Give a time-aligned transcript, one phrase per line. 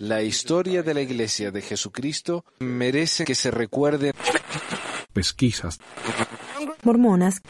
[0.00, 4.12] La historia de la Iglesia de Jesucristo merece que se recuerde.
[5.12, 5.80] Pesquisas.
[6.82, 7.40] Mormonas.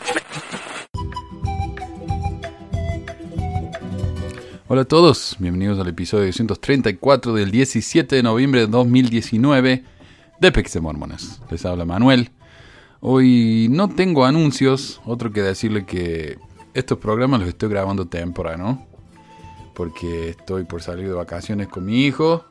[4.67, 9.85] Hola a todos, bienvenidos al episodio 234 del 17 de noviembre de 2019
[10.41, 11.41] de Pesquisas Mormonas.
[11.51, 12.31] Les habla Manuel.
[13.01, 16.39] Hoy no tengo anuncios, otro que decirle que
[16.75, 18.88] estos programas los estoy grabando temprano
[19.79, 22.45] porque estoy por salir de vacaciones con mi hijo.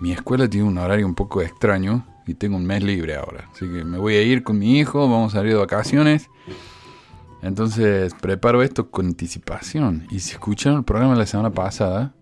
[0.00, 3.48] Mi escuela tiene un horario un poco extraño y tengo un mes libre ahora.
[3.52, 6.28] Así que me voy a ir con mi hijo, vamos a salir de vacaciones.
[7.42, 10.08] Entonces preparo esto con anticipación.
[10.10, 12.12] Y si escucharon el programa la semana pasada,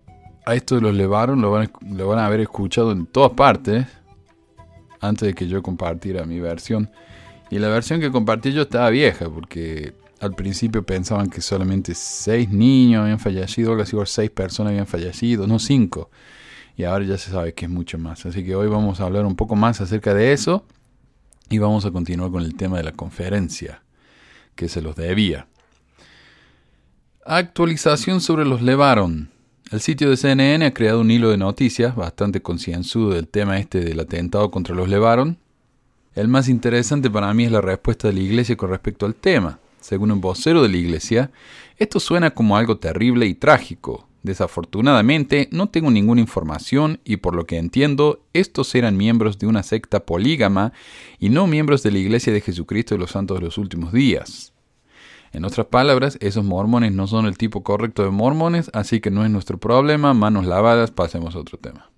[0.45, 3.87] a esto de los Levaron lo van, lo van a haber escuchado en todas partes
[4.99, 6.91] antes de que yo compartiera mi versión.
[7.49, 12.47] Y la versión que compartí yo estaba vieja porque al principio pensaban que solamente seis
[12.49, 16.11] niños habían fallecido, algo así, seis personas habían fallecido, no cinco.
[16.77, 18.23] Y ahora ya se sabe que es mucho más.
[18.27, 20.63] Así que hoy vamos a hablar un poco más acerca de eso
[21.49, 23.81] y vamos a continuar con el tema de la conferencia,
[24.55, 25.47] que se los debía.
[27.25, 29.31] Actualización sobre los Levaron.
[29.71, 33.79] El sitio de CNN ha creado un hilo de noticias bastante concienzudo del tema este
[33.79, 35.39] del atentado contra los Levaron.
[36.13, 39.59] El más interesante para mí es la respuesta de la iglesia con respecto al tema.
[39.81, 41.31] Según un vocero de la iglesia,
[41.77, 44.07] esto suena como algo terrible y trágico.
[44.23, 49.63] Desafortunadamente, no tengo ninguna información y por lo que entiendo, estos eran miembros de una
[49.63, 50.73] secta polígama
[51.19, 54.53] y no miembros de la Iglesia de Jesucristo de los Santos de los Últimos Días.
[55.33, 59.25] En otras palabras, esos mormones no son el tipo correcto de mormones, así que no
[59.25, 61.90] es nuestro problema, manos lavadas, pasemos a otro tema.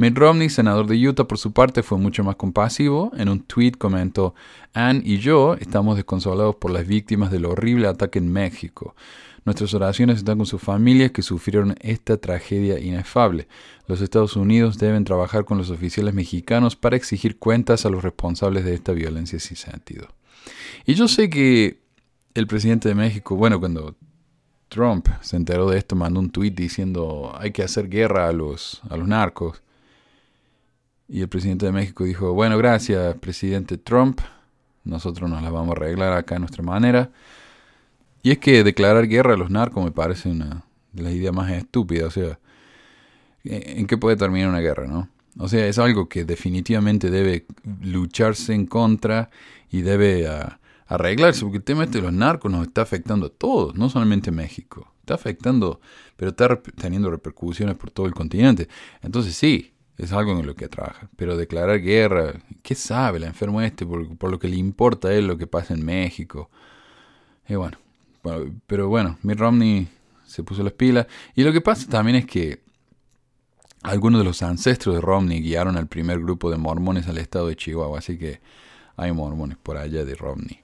[0.00, 3.12] Mitt Romney, senador de Utah, por su parte, fue mucho más compasivo.
[3.18, 4.34] En un tweet comentó,
[4.72, 8.96] Ann y yo estamos desconsolados por las víctimas del horrible ataque en México.
[9.44, 13.46] Nuestras oraciones están con sus familias que sufrieron esta tragedia inefable.
[13.88, 18.64] Los Estados Unidos deben trabajar con los oficiales mexicanos para exigir cuentas a los responsables
[18.64, 20.08] de esta violencia sin sentido.
[20.86, 21.82] Y yo sé que
[22.32, 23.94] el presidente de México, bueno, cuando
[24.70, 28.80] Trump se enteró de esto, mandó un tweet diciendo hay que hacer guerra a los,
[28.88, 29.62] a los narcos.
[31.12, 34.20] Y el presidente de México dijo, bueno, gracias, presidente Trump,
[34.84, 37.10] nosotros nos la vamos a arreglar acá a nuestra manera.
[38.22, 41.50] Y es que declarar guerra a los narcos me parece una de las ideas más
[41.50, 42.06] estúpidas.
[42.06, 42.38] O sea,
[43.42, 45.08] ¿en qué puede terminar una guerra, no?
[45.36, 47.44] O sea, es algo que definitivamente debe
[47.82, 49.30] lucharse en contra
[49.68, 53.30] y debe ah, arreglarse, porque el tema este de los narcos nos está afectando a
[53.30, 54.92] todos, no solamente a México.
[55.00, 55.80] Está afectando,
[56.16, 58.68] pero está teniendo repercusiones por todo el continente.
[59.02, 61.08] Entonces sí, es algo en lo que trabaja.
[61.16, 63.84] Pero declarar guerra, ¿qué sabe el enfermo este?
[63.84, 66.50] Por, lo que le importa él lo que pasa en México.
[67.46, 67.76] Y bueno,
[68.66, 69.88] pero bueno, Mitt Romney
[70.24, 71.06] se puso las pilas.
[71.34, 72.60] Y lo que pasa también es que
[73.82, 77.56] algunos de los ancestros de Romney guiaron al primer grupo de mormones al estado de
[77.56, 77.98] Chihuahua.
[77.98, 78.40] Así que
[78.96, 80.60] hay mormones por allá de Romney.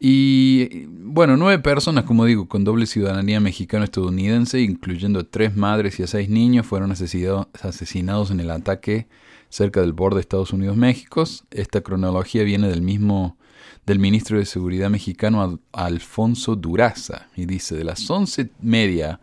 [0.00, 6.04] Y bueno, nueve personas, como digo, con doble ciudadanía mexicano-estadounidense, incluyendo a tres madres y
[6.04, 9.08] a seis niños, fueron asesinados en el ataque
[9.48, 11.24] cerca del borde de Estados Unidos-México.
[11.50, 13.36] Esta cronología viene del mismo
[13.86, 19.18] del ministro de Seguridad mexicano Alfonso Duraza y dice de las once media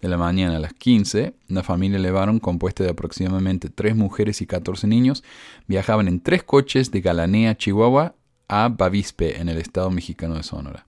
[0.00, 4.46] de la mañana a las 15, una familia Levaron compuesta de aproximadamente tres mujeres y
[4.46, 5.24] 14 niños
[5.66, 8.14] viajaban en tres coches de Galanea, Chihuahua,
[8.48, 10.86] a Bavispe, en el estado mexicano de Sonora.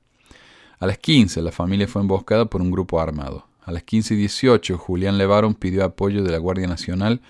[0.79, 3.47] A las 15, la familia fue emboscada por un grupo armado.
[3.63, 7.21] A las 15 y 18, Julián Levaron pidió apoyo de la Guardia Nacional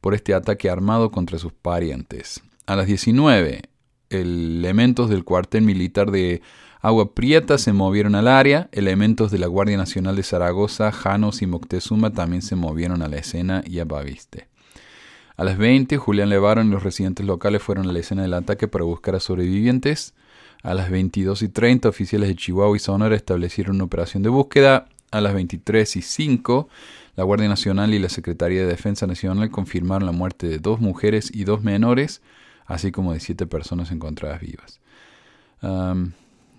[0.00, 2.42] por este ataque armado contra sus parientes.
[2.66, 3.62] A las 19,
[4.10, 6.42] elementos del cuartel militar de
[6.80, 11.46] Agua Prieta se movieron al área, elementos de la Guardia Nacional de Zaragoza, Janos y
[11.46, 14.48] Moctezuma también se movieron a la escena y a Baviste.
[15.36, 18.68] A las 20, Julián Levaron y los residentes locales fueron a la escena del ataque
[18.68, 20.14] para buscar a sobrevivientes.
[20.62, 24.86] A las 22 y 30, oficiales de Chihuahua y Sonora establecieron una operación de búsqueda.
[25.10, 26.68] A las 23 y 5,
[27.16, 31.30] la Guardia Nacional y la Secretaría de Defensa Nacional confirmaron la muerte de dos mujeres
[31.34, 32.22] y dos menores,
[32.66, 34.80] así como de siete personas encontradas vivas.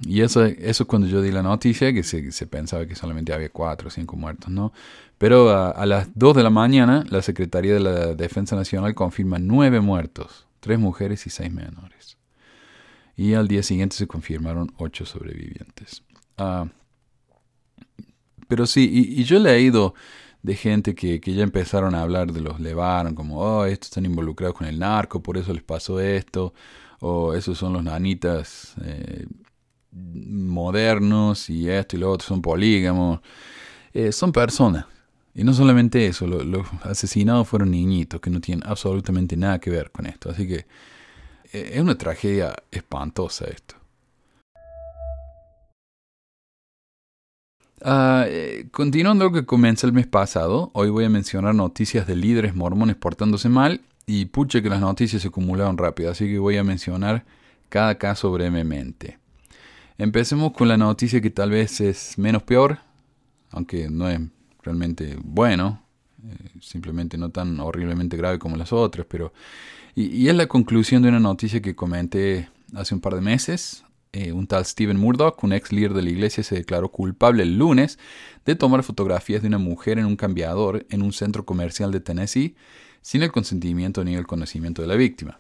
[0.04, 3.88] Y eso, eso cuando yo di la noticia, que se, pensaba que solamente había cuatro
[3.88, 4.74] o cinco muertos, ¿no?
[5.18, 9.80] Pero a, las 2 de la mañana, la Secretaría de la Defensa Nacional confirma nueve
[9.80, 12.18] muertos, tres mujeres y seis menores.
[13.16, 16.04] Y al día siguiente se confirmaron ocho sobrevivientes.
[16.40, 16.66] Ah,
[18.48, 19.94] pero sí, y, yo he leído
[20.42, 24.58] de gente que, ya empezaron a hablar de los Levaron, como, oh, estos están involucrados
[24.58, 26.56] con el narco, por eso les pasó esto,
[27.00, 29.28] o esos son los nanitas eh,
[29.92, 33.20] modernos y esto y lo otro, son polígamos.
[33.94, 34.86] Eh, son personas,
[35.34, 39.92] Y no solamente eso, los asesinados fueron niñitos que no tienen absolutamente nada que ver
[39.92, 40.30] con esto.
[40.30, 40.66] Así que
[41.54, 43.76] eh, es una tragedia espantosa esto.
[47.84, 52.16] Ah, eh, continuando lo que comienza el mes pasado, hoy voy a mencionar noticias de
[52.16, 56.58] líderes mormones portándose mal y puche que las noticias se acumularon rápido, así que voy
[56.58, 57.26] a mencionar
[57.70, 59.21] cada caso brevemente.
[60.02, 62.80] Empecemos con la noticia que tal vez es menos peor,
[63.52, 64.20] aunque no es
[64.64, 65.84] realmente bueno,
[66.28, 69.32] eh, simplemente no tan horriblemente grave como las otras, pero...
[69.94, 74.32] y, es la conclusión de una noticia que comenté hace un par de meses eh,
[74.32, 78.00] un tal Steven Murdoch, un ex líder de la iglesia, se declaró culpable el lunes
[78.44, 82.56] de tomar fotografías de una mujer en un cambiador en un centro comercial de Tennessee
[83.04, 85.38] sin el consentimiento ni el conocimiento de la víctima.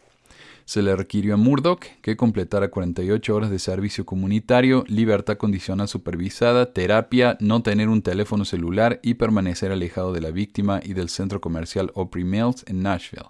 [0.65, 6.73] Se le requirió a Murdoch que completara 48 horas de servicio comunitario, libertad condicional supervisada,
[6.73, 11.41] terapia, no tener un teléfono celular y permanecer alejado de la víctima y del centro
[11.41, 13.29] comercial Opry Mills en Nashville.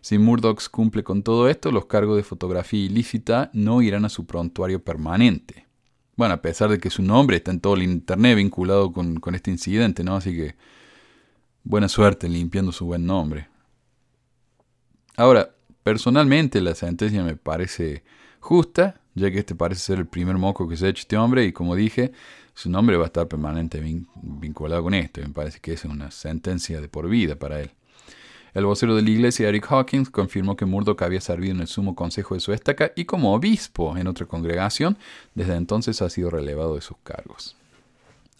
[0.00, 4.24] Si Murdoch cumple con todo esto, los cargos de fotografía ilícita no irán a su
[4.24, 5.66] prontuario permanente.
[6.14, 9.50] Bueno, a pesar de que su nombre está en todo el internet vinculado con, este
[9.50, 10.14] incidente, ¿no?
[10.14, 10.54] Así que
[11.64, 13.48] buena suerte limpiando su buen nombre.
[15.16, 15.55] Ahora,
[15.86, 18.02] personalmente la sentencia me parece
[18.40, 21.44] justa, ya que este parece ser el primer moco que se ha hecho este hombre
[21.44, 22.10] y como dije,
[22.54, 25.20] su nombre va a estar permanentemente vinculado con esto.
[25.20, 27.70] Me parece que es una sentencia de por vida para él.
[28.52, 31.94] El vocero de la iglesia, Eric Hawkins, confirmó que Murdoch había servido en el sumo
[31.94, 34.98] consejo de su estaca y como obispo en otra congregación,
[35.36, 37.54] desde entonces ha sido relevado de sus cargos.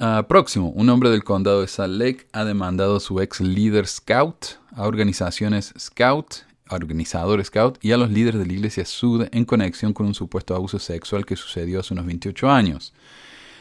[0.01, 3.87] Ah, próximo, un hombre del condado de Salt Lake ha demandado a su ex líder
[3.87, 9.27] Scout, a organizaciones Scout, a organizadores Scout y a los líderes de la iglesia Sud
[9.31, 12.93] en conexión con un supuesto abuso sexual que sucedió hace unos 28 años.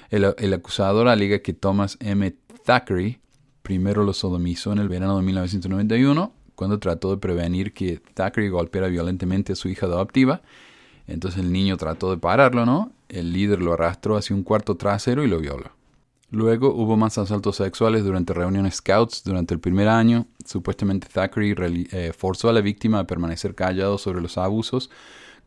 [0.09, 2.35] El, acusador alega que Thomas M.
[2.63, 3.19] Thackeray
[3.61, 8.87] primero lo sodomizó en el verano de 1991 cuando trató de prevenir que Thackeray golpeara
[8.87, 10.41] violentamente a su hija adoptiva.
[11.07, 12.91] Entonces el niño trató de pararlo, ¿no?
[13.09, 15.74] El líder lo arrastró hacia un cuarto trasero y lo violó.
[16.35, 20.27] Luego hubo más asaltos sexuales durante reuniones scouts durante el primer año.
[20.45, 21.55] Supuestamente Thackeray
[21.93, 24.89] eh, forzó a la víctima a permanecer callado sobre los abusos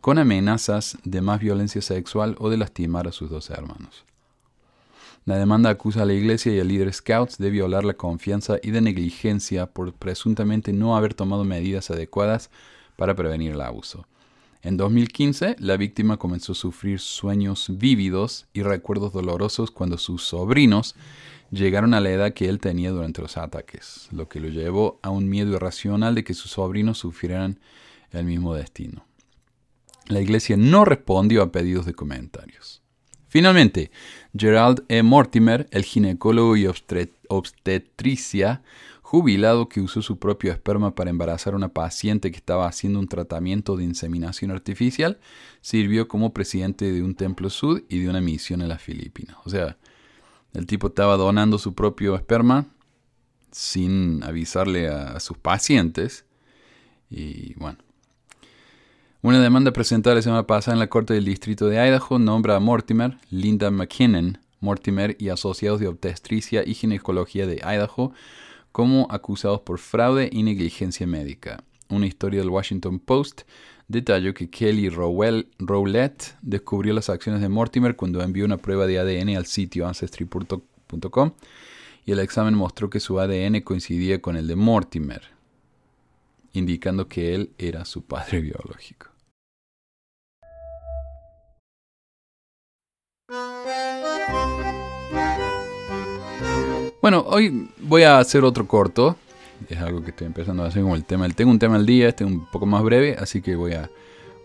[0.01, 4.07] con amenazas de más violencia sexual o de lastimar a sus dos hermanos.
[5.27, 8.71] La demanda acusa a la iglesia y al líder Scouts de violar la confianza y
[8.71, 12.49] de negligencia por presuntamente no haber tomado medidas adecuadas
[12.97, 14.07] para prevenir el abuso.
[14.63, 20.97] En 2015, la víctima comenzó a sufrir sueños vívidos y recuerdos dolorosos cuando sus sobrinos
[21.53, 25.11] llegaron a la edad que él tenía durante los ataques, lo que lo llevó a
[25.11, 27.61] un miedo irracional de que sus sobrinos sufrieran
[28.11, 29.07] el mismo destino.
[30.07, 32.83] La iglesia no respondió a pedidos de comentarios.
[33.29, 33.93] Finalmente,
[34.37, 35.03] Gerald E.
[35.03, 36.67] Mortimer, el ginecólogo y
[37.29, 38.63] obstetricia
[39.11, 43.09] jubilado que usó su propio esperma para embarazar a una paciente que estaba haciendo un
[43.09, 45.19] tratamiento de inseminación artificial,
[45.63, 49.39] sirvió como presidente de un templo sud y de una misión en las Filipinas.
[49.47, 49.79] O sea,
[50.53, 52.67] el tipo estaba donando su propio esperma
[53.51, 56.27] sin avisarle a sus pacientes.
[57.09, 57.79] Y bueno,
[59.23, 62.61] una demanda presentada la semana pasada en la Corte del Distrito de Idaho nombra a
[62.61, 68.13] Mortimer, Linda McKinnon, Mortimer y asociados de obstetricia y ginecología de Idaho
[68.73, 71.63] como acusados por fraude y negligencia médica.
[71.89, 73.43] Una historia del Washington Post
[73.89, 79.37] detalló que Kelly Rowlett descubrió las acciones de Mortimer cuando envió una prueba de ADN
[79.37, 81.33] al sitio ancestry.com
[82.05, 85.23] y el examen mostró que su ADN coincidía con el de Mortimer,
[86.53, 89.08] indicando que él era su padre biológico.
[97.01, 99.17] Bueno, hoy voy a hacer otro corto.
[99.69, 101.29] Es algo que estoy empezando a hacer con el tema.
[101.29, 103.89] Tengo un tema al día, este es un poco más breve, así que voy a,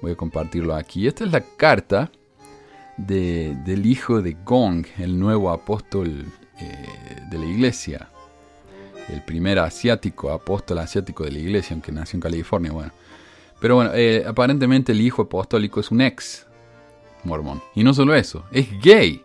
[0.02, 1.08] voy a compartirlo aquí.
[1.08, 2.12] Esta es la carta
[2.98, 6.26] del hijo de Gong, el nuevo apóstol
[6.60, 8.10] eh, de la iglesia.
[9.10, 12.72] El primer asiático, apóstol asiático de la iglesia, aunque nació en California.
[12.72, 12.92] Bueno.
[13.60, 16.46] Pero bueno, eh, aparentemente el hijo apostólico es un ex
[17.24, 17.64] mormón.
[17.74, 19.24] Y no solo eso, es gay.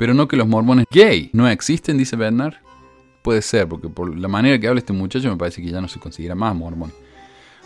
[0.00, 2.54] Pero no que los mormones gay no existen, dice Bernard.
[3.20, 5.88] Puede ser, porque por la manera que habla este muchacho me parece que ya no
[5.88, 6.90] se considera más mormón.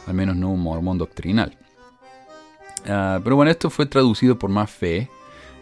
[0.08, 1.56] Al menos no un mormón doctrinal.
[2.88, 5.08] Ah, pero bueno, esto fue traducido por Más Fe.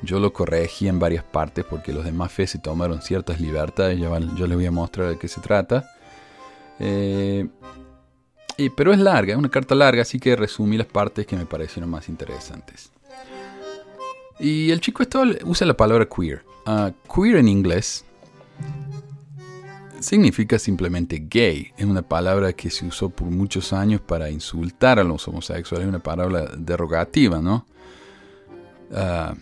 [0.00, 4.00] Yo lo corregí en varias partes porque los de Más Fe se tomaron ciertas libertades.
[4.00, 5.90] Yo, les voy a mostrar de qué se trata.
[6.78, 7.46] Eh,
[8.74, 11.90] pero es larga, es una carta larga, así que resumí las partes que me parecieron
[11.90, 12.90] más interesantes.
[14.38, 16.50] Y el chico esto usa la palabra queer.
[16.64, 18.04] Queer en inglés
[20.02, 21.72] significa simplemente gay.
[21.76, 25.86] Es una palabra que se usó por muchos años para insultar a los homosexuales.
[25.86, 27.66] Es una palabra derogativa, ¿no?
[28.92, 29.34] Ah,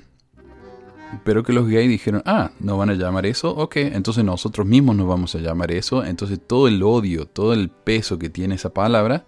[1.25, 4.95] pero que los gays dijeron, ah, no van a llamar eso, ok, entonces nosotros mismos
[4.95, 6.05] nos vamos a llamar eso.
[6.05, 9.25] Entonces todo el odio, todo el peso que tiene esa palabra,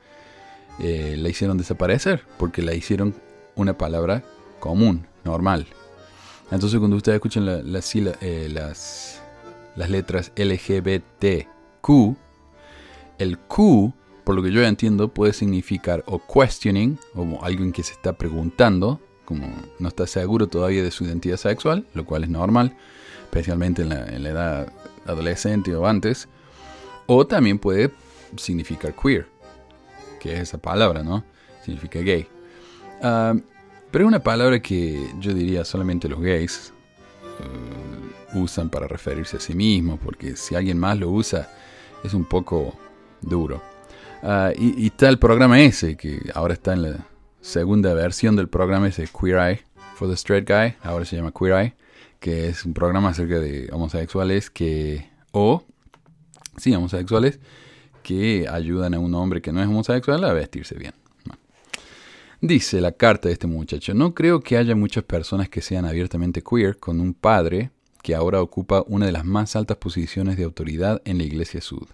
[0.79, 3.15] eh, la hicieron desaparecer, porque la hicieron
[3.57, 4.23] una palabra
[4.61, 5.67] común, normal.
[6.53, 7.63] Entonces cuando ustedes escuchan eh,
[8.53, 9.23] las,
[9.75, 11.89] las letras LGBTQ,
[13.19, 17.95] el Q, por lo que yo entiendo, puede significar o questioning, como alguien que se
[17.95, 22.77] está preguntando, como no está seguro todavía de su identidad sexual, lo cual es normal,
[23.25, 24.73] especialmente en la, edad
[25.07, 26.29] adolescente o antes,
[27.07, 27.91] o también puede
[28.37, 29.27] significar queer,
[30.21, 31.25] que es esa palabra, ¿no?
[31.65, 32.29] Significa gay.
[33.03, 33.35] Ah,
[33.93, 36.73] pero es una palabra que yo diría solamente los gays
[37.41, 41.49] eh, usan para referirse a sí mismos, porque si alguien más lo usa
[42.03, 42.77] es un poco
[43.21, 43.63] duro.
[44.25, 47.07] Ah, y, y, está el programa ese, que ahora está en la,
[47.43, 49.61] segunda versión del programa es Queer Eye
[49.97, 51.75] for the Straight Guy, ahora se llama Queer Eye,
[52.21, 55.65] que es un programa acerca de homosexuales que, o,
[56.57, 57.41] sí, homosexuales,
[58.03, 60.95] que ayudan a un hombre que no es homosexual a vestirse bien.
[62.45, 66.43] Dice la carta de este muchacho, no creo que haya muchas personas que sean abiertamente
[66.43, 67.71] queer con un padre
[68.03, 71.87] que ahora ocupa una de las más altas posiciones de autoridad en la Iglesia Sud.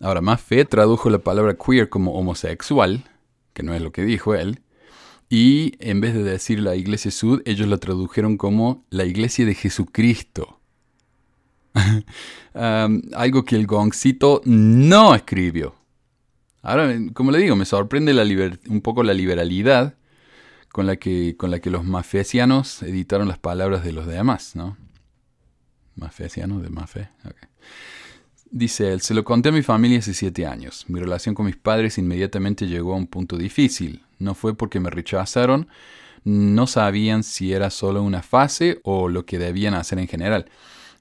[0.00, 3.02] Ahora, fe tradujo la palabra queer como homosexual,
[3.54, 4.60] que no es lo que dijo él,
[5.30, 9.54] y en vez de decir la Iglesia Sud, ellos la tradujeron como la Iglesia de
[9.54, 10.60] Jesucristo.
[12.52, 15.74] algo que el gongcito no escribió.
[16.64, 18.24] Ahora, como le digo, me sorprende la
[18.68, 19.96] un poco la liberalidad
[20.72, 24.78] con la que, los mafesianos editaron las palabras de los demás, ¿no?
[25.94, 27.10] Mafesianos de mafe.
[28.50, 30.86] Dice él, se lo conté a mi familia hace siete años.
[30.88, 34.02] Mi relación con mis padres inmediatamente llegó a un punto difícil.
[34.18, 35.68] No fue porque me rechazaron,
[36.24, 40.46] no sabían si era solo una fase o lo que debían hacer en general.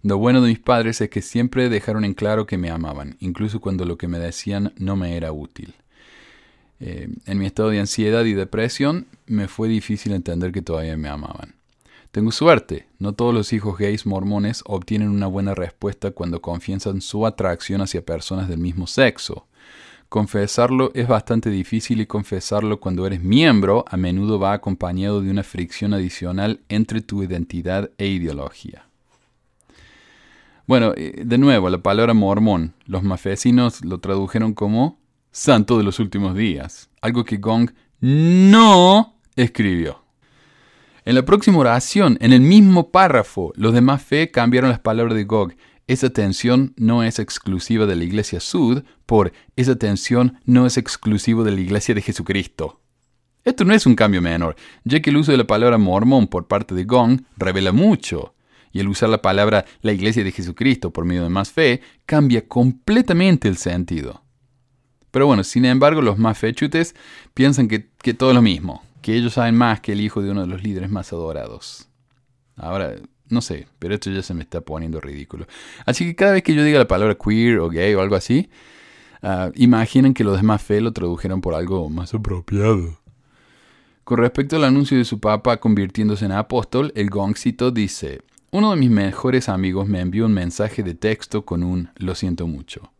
[0.04, 3.62] Lo bueno de mis padres es que siempre dejaron en claro que me amaban, incluso
[3.62, 5.76] cuando lo que me decían no me era útil.
[6.82, 11.08] Eh, en mi estado de ansiedad y depresión me fue difícil entender que todavía me
[11.08, 11.56] amaban.
[12.12, 12.86] Tengo suerte.
[13.00, 18.06] No todos los hijos gays mormones obtienen una buena respuesta cuando confiesan su atracción hacia
[18.06, 19.48] personas del mismo sexo.
[20.10, 25.44] Confesarlo es bastante difícil y confesarlo cuando eres miembro a menudo va acompañado de una
[25.44, 28.86] fricción adicional entre tu identidad e ideología.
[30.66, 32.74] Bueno, eh, de nuevo, la palabra mormón.
[32.86, 34.98] Los mafecinos lo tradujeron como
[35.32, 40.04] santo de los últimos días, algo que Gong no escribió.
[41.06, 45.26] En la próxima oración, en el mismo párrafo, los demás fe cambiaron las palabras de
[45.26, 45.54] Gog.
[45.86, 51.44] Esa tensión no es exclusiva de la Iglesia Sud por esa tensión no es exclusivo
[51.44, 52.80] de la Iglesia de Jesucristo.
[53.44, 54.56] Esto no es un cambio menor,
[54.86, 58.34] ya que el uso de la palabra mormón por parte de Gong revela mucho,
[58.74, 62.46] y el usar la palabra la Iglesia de Jesucristo por medio de más fe cambia
[62.46, 64.24] completamente el sentido.
[65.12, 66.96] Pero bueno, sin embargo, los más fechutes
[67.36, 70.32] piensan que, que todo es lo mismo, que ellos saben más que el hijo de
[70.32, 71.88] uno de los líderes más adorados.
[72.56, 72.96] Ahora,
[73.30, 75.46] no sé, pero esto ya se me está poniendo ridículo.
[75.86, 78.50] Así que cada vez que yo diga la palabra queer o gay o algo así,
[79.22, 82.98] uh, imaginen que los demás fe lo tradujeron por algo más apropiado.
[84.04, 88.22] Con respecto al anuncio de su papá convirtiéndose en apóstol, el gongcito dice,
[88.54, 92.46] uno de mis mejores amigos me envió un mensaje de texto con un lo siento
[92.46, 92.92] mucho.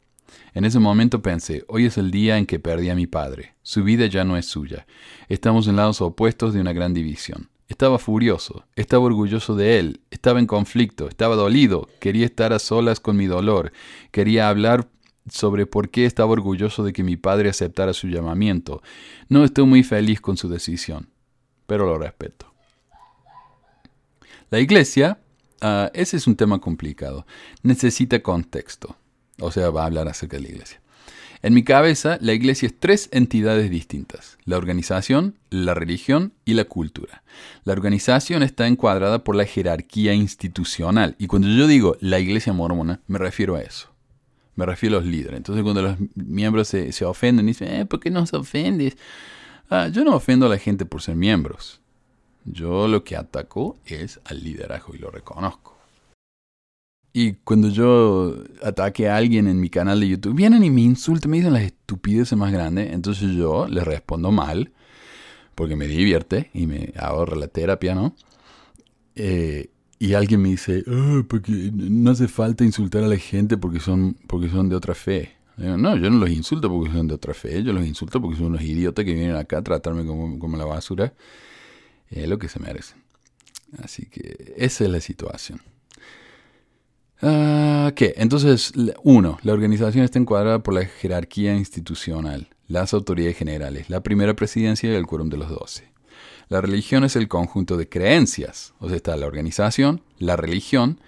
[0.56, 3.54] En ese momento pensé, hoy es el día en que perdí a mi padre.
[3.62, 4.88] Su vida ya no es suya.
[5.30, 7.52] Estamos en lados opuestos de una gran división.
[7.68, 13.00] Estaba furioso, estaba orgulloso de él, estaba en conflicto, estaba dolido, quería estar a solas
[13.00, 13.74] con mi dolor,
[14.10, 14.90] quería hablar
[15.30, 18.82] sobre por qué estaba orgulloso de que mi padre aceptara su llamamiento.
[19.30, 21.10] No estoy muy feliz con su decisión,
[21.68, 22.52] pero lo respeto.
[24.50, 25.20] La iglesia,
[25.64, 27.26] ah, ese es un tema complicado,
[27.64, 28.96] necesita contexto.
[29.40, 30.80] O sea, va a hablar acerca de la iglesia.
[31.44, 36.64] En mi cabeza, la iglesia es tres entidades distintas, la organización, la religión y la
[36.64, 37.22] cultura.
[37.66, 43.02] La organización está encuadrada por la jerarquía institucional y cuando yo digo la iglesia mormona,
[43.08, 43.90] me refiero a eso.
[44.56, 45.36] Me refiero a los líderes.
[45.36, 48.96] Entonces cuando los miembros se, ofenden, dicen, eh, ¿por qué no se ofendes?
[49.70, 51.82] Ah, yo no ofendo a la gente por ser miembros.
[52.46, 55.78] Yo lo que ataco es al liderazgo y lo reconozco.
[57.16, 61.30] Y cuando yo ataque a alguien en mi canal de YouTube, vienen y me insultan,
[61.30, 62.92] me dicen las estupideces más grandes.
[62.92, 64.72] Entonces yo les respondo mal,
[65.54, 68.16] porque me divierte y me ahorra la terapia, ¿no?
[69.16, 69.70] Eh,
[70.00, 74.18] y alguien me dice, "Ah, porque no hace falta insultar a la gente porque son,
[74.28, 75.34] porque son de otra fe.
[75.56, 78.48] No, yo no los insulto porque son de otra fe, yo los insulto porque son
[78.48, 81.14] unos idiotas que vienen acá a tratarme como, como la basura.
[82.16, 83.02] Es lo que se merecen.
[83.82, 85.62] Así que esa es la situación.
[87.22, 88.14] Ah, ¿Qué?
[88.18, 94.02] Entonces, la- uno, la organización está encuadrada por la jerarquía institucional, las autoridades generales, la
[94.04, 95.92] primera presidencia y el quórum de los doce.
[96.50, 101.00] La religión es el conjunto de creencias, o sea, está la organización, la religión.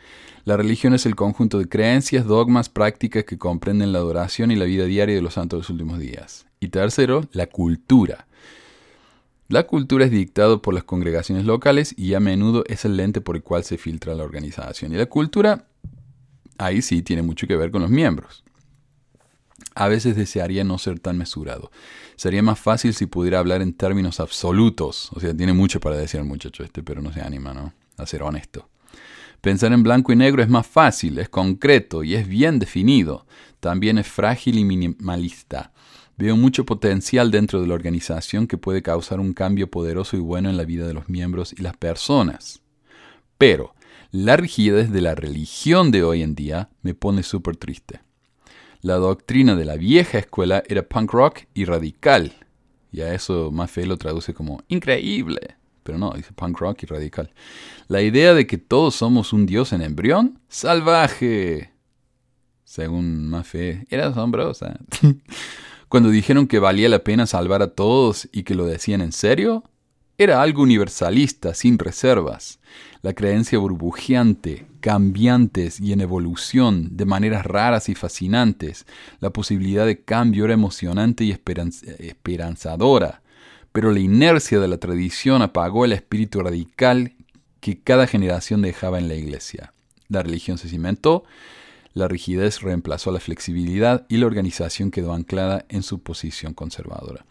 [0.45, 4.65] La religión es el conjunto de creencias, dogmas, prácticas que comprenden la adoración y la
[4.65, 6.45] vida diaria de los santos de los últimos días.
[6.59, 8.27] Y tercero, la cultura.
[9.47, 13.35] La cultura es dictada por las congregaciones locales y a menudo es el lente por
[13.35, 14.93] el cual se filtra la organización.
[14.93, 15.67] Y la cultura,
[16.57, 18.43] ahí sí, tiene mucho que ver con los miembros.
[19.75, 21.69] A veces desearía no ser tan mesurado.
[22.15, 25.11] Sería más fácil si pudiera hablar en términos absolutos.
[25.13, 27.73] O sea, tiene mucho para decir el muchacho este, pero no se anima, ¿no?
[27.97, 28.69] A ser honesto.
[29.41, 33.27] Pensar en blanco y negro es más fácil, es concreto y es bien definido.
[33.59, 35.71] También es frágil y minimalista.
[36.17, 40.49] Veo mucho potencial dentro de la organización que puede causar un cambio poderoso y bueno
[40.49, 42.61] en la vida de los miembros y las personas.
[43.37, 43.75] Pero
[44.11, 47.99] la rigidez de la religión de hoy en día me pone súper triste.
[48.79, 52.33] La doctrina de la vieja escuela era punk rock y radical.
[52.93, 55.57] Y a eso Maffei lo traduce como increíble.
[55.83, 57.33] Pero no, dice punk rock y radical.
[57.89, 61.71] La idea de que todos somos un dios en embrión, salvaje.
[62.63, 64.79] Según Maffei, era asombrosa.
[65.89, 69.63] Cuando dijeron que valía la pena salvar a todos y que lo decían en serio,
[70.17, 72.59] era algo universalista, sin reservas.
[73.01, 78.85] La creencia burbujeante, cambiantes y en evolución, de maneras raras y fascinantes.
[79.19, 83.21] La posibilidad de cambio era emocionante y esperanz esperanzadora.
[83.73, 87.13] Pero la inercia de la tradición apagó el espíritu radical
[87.59, 89.73] que cada generación dejaba en la iglesia.
[90.07, 91.25] La religión se cimentó,
[91.95, 97.25] la rigidez reemplazó la flexibilidad y la organización quedó anclada en su posición conservadora.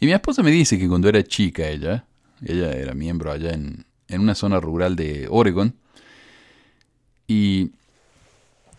[0.00, 2.04] Y mi esposa me dice que cuando era chica ella,
[2.44, 5.74] ella era miembro allá en, en una zona rural de Oregon,
[7.28, 7.70] y,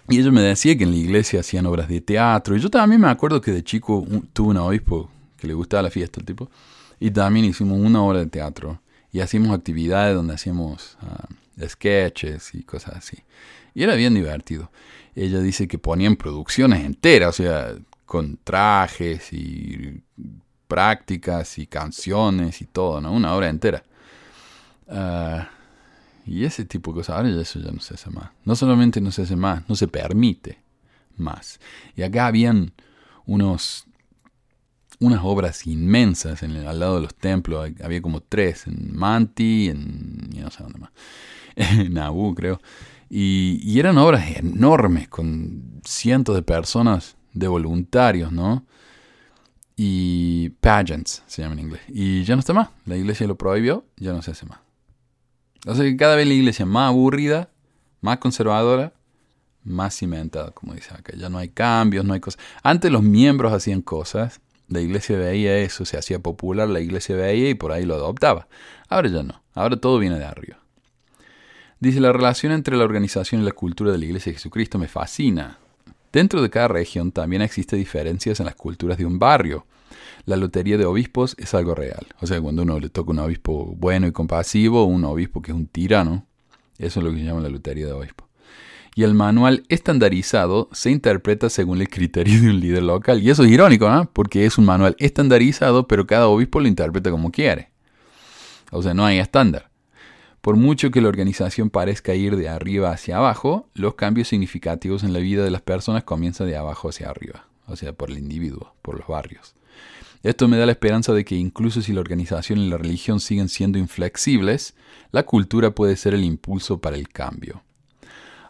[0.10, 3.00] y ella me decía que en la iglesia hacían obras de teatro, y yo también
[3.00, 6.26] me acuerdo que de chico un, tuve un obispo que le gustaba la fiesta, el
[6.26, 6.52] tipo,
[7.00, 8.82] y también hicimos una obra de teatro,
[9.14, 13.18] y hacíamos actividades donde hacíamos uh, sketches y cosas así.
[13.74, 14.72] Y era bien divertido.
[15.20, 20.02] Ella dice que ponían producciones enteras, o sea, con trajes y
[20.68, 23.12] prácticas y canciones y todo, ¿no?
[23.12, 23.84] Una obra entera.
[24.88, 25.44] Uh,
[26.26, 28.30] y ese tipo de cosas, ahora ya eso ya no se hace más.
[28.46, 30.60] No solamente no se hace más, no se permite
[31.18, 31.60] más.
[31.96, 32.72] Y acá habían
[33.26, 33.86] unos
[35.00, 40.52] unas obras inmensas al lado de los templos, había como tres, en Manti, en no
[40.52, 40.92] sé dónde más,
[41.56, 42.60] en creo,
[43.10, 48.66] y, eran obras enormes con cientos de personas, de voluntarios, ¿no?
[49.76, 51.82] Y pageants se llama en inglés.
[51.88, 54.60] Y ya no está más, la iglesia lo prohibió, ya no se hace más.
[55.66, 57.50] O sea que cada vez la iglesia es más aburrida,
[58.02, 58.94] más conservadora,
[59.64, 61.14] más cimentada, como dice acá.
[61.18, 62.40] Ya no hay cambios, no hay cosas.
[62.64, 67.50] Antes los miembros hacían cosas, la iglesia veía eso, se hacía popular, la iglesia veía
[67.50, 68.48] y por ahí lo adoptaba.
[68.88, 70.60] Ahora ya no, ahora todo viene de arriba.
[71.80, 74.88] Dice, la relación entre la organización y la cultura de la iglesia de Jesucristo me
[74.88, 75.58] fascina.
[76.12, 79.66] Dentro de cada región también existen diferencias en las culturas de un barrio.
[80.26, 82.06] La lotería de obispos es algo real.
[82.20, 85.58] O sea, cuando uno le toca un obispo bueno y compasivo, un obispo que es
[85.58, 86.26] un tirano,
[86.78, 88.30] eso es lo que se llama la lotería de obispos
[89.00, 93.24] y el manual estandarizado se interpreta según el criterio de un líder local.
[93.24, 94.10] Y eso es irónico, ¿no?
[94.12, 97.70] Porque es un manual estandarizado, pero cada obispo lo interpreta como quiere.
[98.72, 99.69] O sea, no hay estándar.
[100.42, 105.12] Por mucho que la organización parezca ir de arriba hacia abajo, los cambios significativos en
[105.12, 108.74] la vida de las personas comienzan de abajo hacia arriba, o sea, por el individuo,
[108.82, 109.54] por los barrios.
[110.24, 113.50] Esto me da la esperanza de que incluso si la organización y la religión siguen
[113.50, 114.76] siendo inflexibles,
[115.12, 117.64] la cultura puede ser el impulso para el cambio.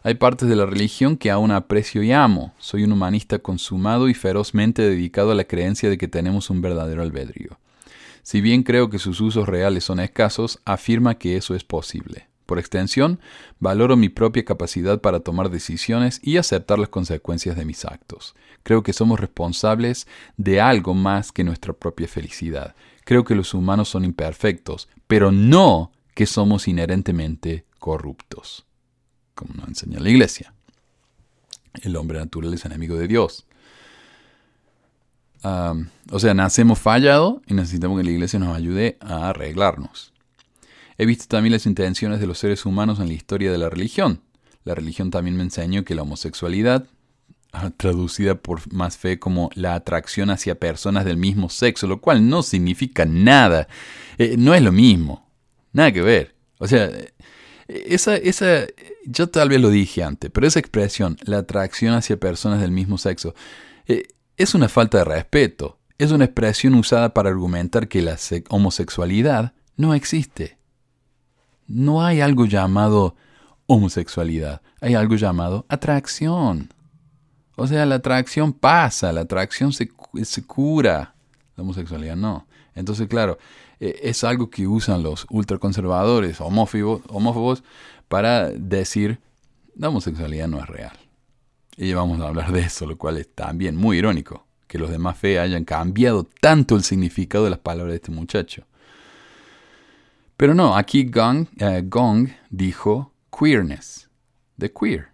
[0.02, 2.54] Hay partes de la religión que aún aprecio y amo.
[2.58, 7.02] Soy un humanista consumado y ferozmente dedicado a la creencia de que tenemos un verdadero
[7.02, 7.58] albedrío.
[8.22, 12.28] Si bien creo que sus usos reales son escasos, afirma que eso es posible.
[12.46, 13.20] Por extensión,
[13.60, 18.34] valoro mi propia capacidad para tomar decisiones y aceptar las consecuencias de mis actos.
[18.62, 20.06] Creo que somos responsables
[20.36, 22.74] de algo más que nuestra propia felicidad.
[23.04, 28.66] Creo que los humanos son imperfectos, pero no que somos inherentemente corruptos
[29.40, 30.52] como nos enseña la iglesia.
[31.80, 33.46] El hombre natural es enemigo de Dios.
[35.42, 40.12] O sea, nacemos fallados y necesitamos que la iglesia nos ayude a arreglarnos.
[40.98, 44.20] He visto también las intenciones de los seres humanos en la historia de la religión.
[44.64, 46.84] La religión también me enseñó que la homosexualidad,
[47.52, 52.28] ah, traducida por más fe como la atracción hacia personas del mismo sexo, lo cual
[52.28, 53.66] no significa nada.
[54.18, 55.26] Eh, no es lo mismo.
[55.72, 56.34] Nada que ver.
[56.58, 56.90] O sea,
[57.66, 58.66] esa, esa,
[59.06, 62.98] yo tal vez lo dije antes, pero esa expresión, la atracción hacia personas del mismo
[62.98, 63.34] sexo,
[63.86, 64.08] eh,
[64.42, 65.76] es una falta de respeto.
[65.98, 68.16] Es una expresión usada para argumentar que la
[68.48, 70.56] homosexualidad no existe.
[71.66, 73.16] No hay algo llamado
[73.66, 76.72] homosexualidad, hay algo llamado atracción.
[77.54, 79.90] O sea, la atracción pasa, la atracción se,
[80.46, 81.14] cura,
[81.54, 82.46] la homosexualidad no.
[82.74, 83.36] Entonces, claro,
[83.78, 87.62] eh, es algo que usan los ultraconservadores, homófobos, homófobos,
[88.08, 89.20] para decir
[89.76, 90.99] la homosexualidad no es real.
[91.82, 95.16] Y vamos a hablar de eso, lo cual es también muy irónico, que los demás
[95.16, 98.66] fe hayan cambiado tanto el significado de las palabras de este muchacho.
[100.36, 104.10] Pero no, aquí Gong, eh, Gong dijo queerness,
[104.58, 105.08] de queer.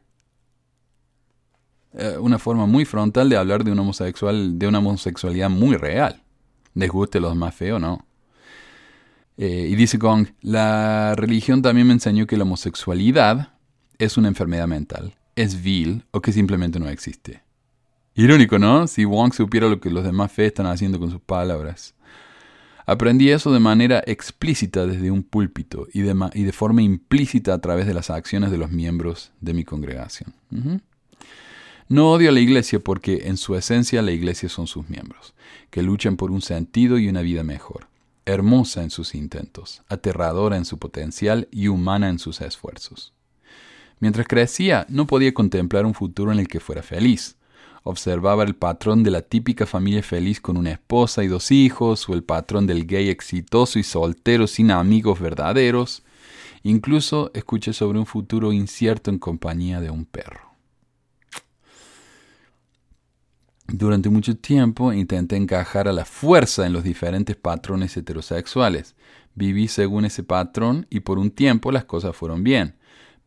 [1.92, 6.20] Eh, una forma muy frontal de hablar de de una homosexualidad muy real.
[6.74, 8.04] Les guste los más feos, no.
[9.36, 13.52] Eh, y dice Gong, la religión también me enseñó que la homosexualidad
[13.98, 17.42] es una enfermedad mental, es vil o que simplemente no existe.
[18.14, 18.86] Irónico, ¿no?
[18.86, 21.94] Si Wong supiera lo que los demás fe están haciendo con sus palabras.
[22.86, 27.94] Aprendí eso de manera explícita desde un púlpito y de, forma implícita a través de
[27.94, 30.34] las acciones de los miembros de mi congregación.
[31.88, 35.34] No odio a la iglesia porque en su esencia la iglesia son sus miembros,
[35.70, 37.88] que luchan por un sentido y una vida mejor
[38.26, 43.14] hermosa en sus intentos, aterradora en su potencial y humana en sus esfuerzos.
[43.98, 47.36] Mientras crecía, no podía contemplar un futuro en el que fuera feliz.
[47.82, 52.14] Observaba el patrón de la típica familia feliz con una esposa y dos hijos, o
[52.14, 56.02] el patrón del gay exitoso y soltero sin amigos verdaderos.
[56.62, 60.46] Incluso escuché sobre un futuro incierto en compañía de un perro.
[63.68, 68.94] Durante mucho tiempo intenté encajar a la fuerza en los diferentes patrones heterosexuales.
[69.34, 72.76] Viví según ese patrón y por un tiempo las cosas fueron bien,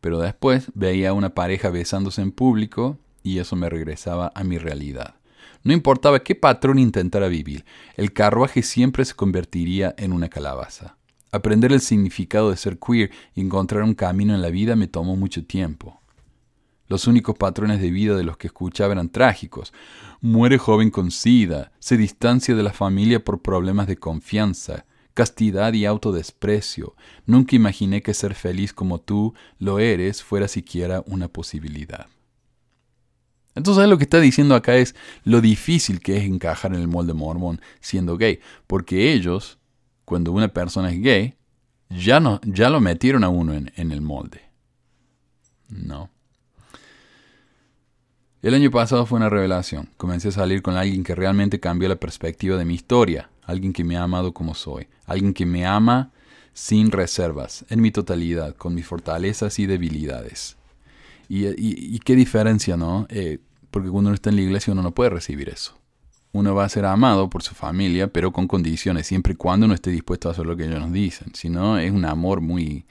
[0.00, 4.58] pero después veía a una pareja besándose en público y eso me regresaba a mi
[4.58, 5.16] realidad.
[5.62, 7.64] No importaba qué patrón intentara vivir,
[7.96, 10.96] el carruaje siempre se convertiría en una calabaza.
[11.32, 15.16] Aprender el significado de ser queer y encontrar un camino en la vida me tomó
[15.16, 16.00] mucho tiempo.
[16.88, 19.72] Los únicos patrones de vida de los que escuchaba eran trágicos.
[20.20, 25.84] Muere joven con sida, se distancia de la familia por problemas de confianza, castidad y
[25.84, 26.94] autodesprecio.
[27.26, 32.06] Nunca imaginé que ser feliz como tú lo eres fuera siquiera una posibilidad.
[33.54, 34.94] Entonces lo que está diciendo acá es
[35.24, 39.58] lo difícil que es encajar en el molde mormón siendo gay, porque ellos,
[40.04, 41.34] cuando una persona es gay,
[41.90, 44.42] ya, no, ya lo metieron a uno en, en el molde.
[45.68, 46.10] No.
[48.42, 49.90] El año pasado fue una revelación.
[49.96, 53.84] Comencé a salir con alguien que realmente cambió la perspectiva de mi historia, alguien que
[53.84, 56.12] me ha amado como soy, alguien que me ama
[56.52, 60.56] sin reservas, en mi totalidad, con mis fortalezas y debilidades.
[61.28, 63.06] Y, qué diferencia, ¿no?
[63.08, 63.38] Eh,
[63.70, 65.78] porque cuando uno está en la iglesia uno no puede recibir eso.
[66.32, 69.74] Uno va a ser amado por su familia, pero con condiciones, siempre y cuando uno
[69.74, 71.34] esté dispuesto a hacer lo que ellos nos dicen.
[71.34, 72.84] Si no, es un amor muy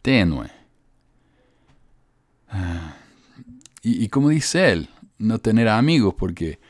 [0.00, 0.48] tenue.
[2.48, 2.96] Ah.
[3.82, 4.88] Y, como dice él,
[5.18, 6.60] no tener amigos, porque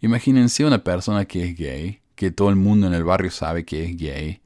[0.00, 3.82] imagínense una persona que es gay, que todo el mundo en el barrio sabe que
[3.82, 4.42] es gay,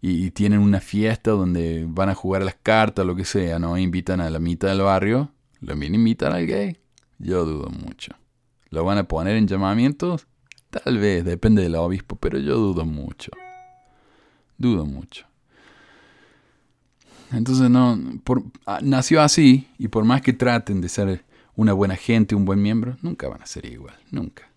[0.00, 3.76] y, tienen una fiesta donde van a jugar a las cartas, lo que sea, ¿no?
[3.76, 6.78] Invitan a la mitad del barrio, ¿lo invitan al gay?
[7.18, 8.14] Yo dudo mucho.
[8.70, 10.28] ¿Lo van a poner en llamamientos?
[10.70, 13.32] Tal vez, depende del obispo, pero yo dudo mucho.
[14.56, 15.26] Dudo mucho.
[17.32, 17.98] Entonces, no,
[18.64, 21.24] ah, nació así, y por más que traten de ser
[21.56, 24.47] una buena gente, un buen miembro, nunca van a ser igual, nunca.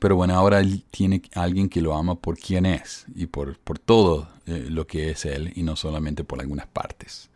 [0.00, 3.58] Pero bueno, ahora él tiene a alguien que lo ama por quien es y por,
[3.58, 7.30] por todo eh, lo que es él y no solamente por algunas partes.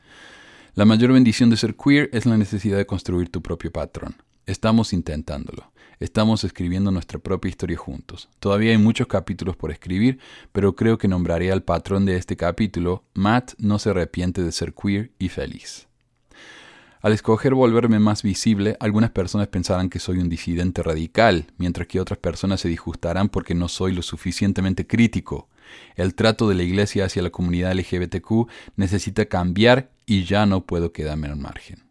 [0.75, 4.17] La mayor bendición de ser queer es la necesidad de construir tu propio patrón.
[4.47, 5.73] Estamos intentándolo.
[6.01, 8.29] Estamos escribiendo nuestra propia historia juntos.
[8.41, 10.19] Todavía hay muchos capítulos por escribir,
[10.51, 14.75] pero creo que nombraré al patrón de este capítulo, Matt no se arrepiente de ser
[14.75, 15.87] queer y feliz.
[17.03, 22.01] Al escoger volverme más visible, algunas personas pensarán que soy un disidente radical, mientras que
[22.01, 25.49] otras personas se disgustarán porque no soy lo suficientemente crítico.
[25.97, 30.93] El trato de la Iglesia hacia la comunidad LGBTQ necesita cambiar y ya no puedo
[30.93, 31.83] quedarme al margen.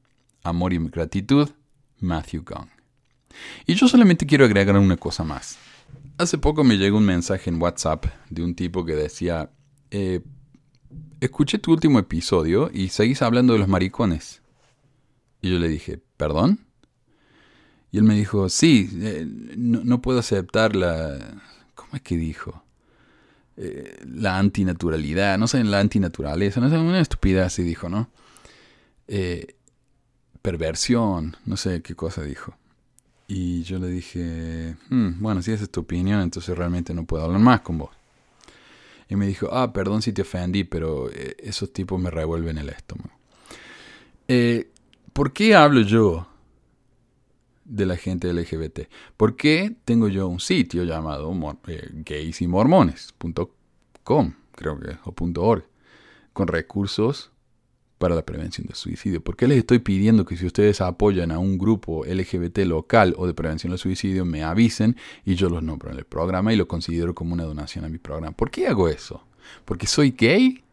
[0.43, 1.49] Amor y gratitud,
[1.99, 2.69] Matthew Gong.
[3.65, 5.57] Y yo solamente quiero agregar una cosa más.
[6.19, 9.49] Hace poco me llegó un mensaje en WhatsApp de un tipo que decía,
[9.89, 10.21] eh,
[11.19, 14.40] escuché tu último episodio y seguís hablando de los maricones.
[15.41, 16.59] Y yo le dije, ¿perdón?
[17.91, 21.41] Y él me dijo, sí, eh, no, puedo aceptar la...
[21.75, 22.63] ¿Cómo es que dijo?
[23.57, 28.09] Eh, la antinaturalidad, no sé, la antinaturaleza, no sé, una estupidez así dijo, ¿no?
[29.07, 29.55] Eh,
[30.41, 32.55] perversión, no sé qué cosa dijo.
[33.27, 37.25] Y yo le dije, hmm, bueno, si esa es tu opinión, entonces realmente no puedo
[37.25, 37.91] hablar más con vos.
[39.09, 43.11] Y me dijo, ah, perdón si te ofendí, pero esos tipos me revuelven el estómago.
[44.29, 44.70] Eh,
[45.13, 46.27] ¿Por qué hablo yo
[47.65, 48.87] de la gente LGBT?
[49.17, 51.31] ¿Por qué tengo yo un sitio llamado
[51.67, 55.67] eh, gaysimormones.com, creo que, o .org,
[56.33, 57.31] con recursos
[58.01, 59.23] para la prevención del suicidio.
[59.23, 63.27] ¿Por qué les estoy pidiendo que si ustedes apoyan a un grupo LGBT local o
[63.27, 66.67] de prevención del suicidio, me avisen y yo los nombro en el programa y lo
[66.67, 68.35] considero como una donación a mi programa?
[68.35, 69.23] ¿Por qué hago eso?
[69.65, 70.63] ¿Porque soy gay?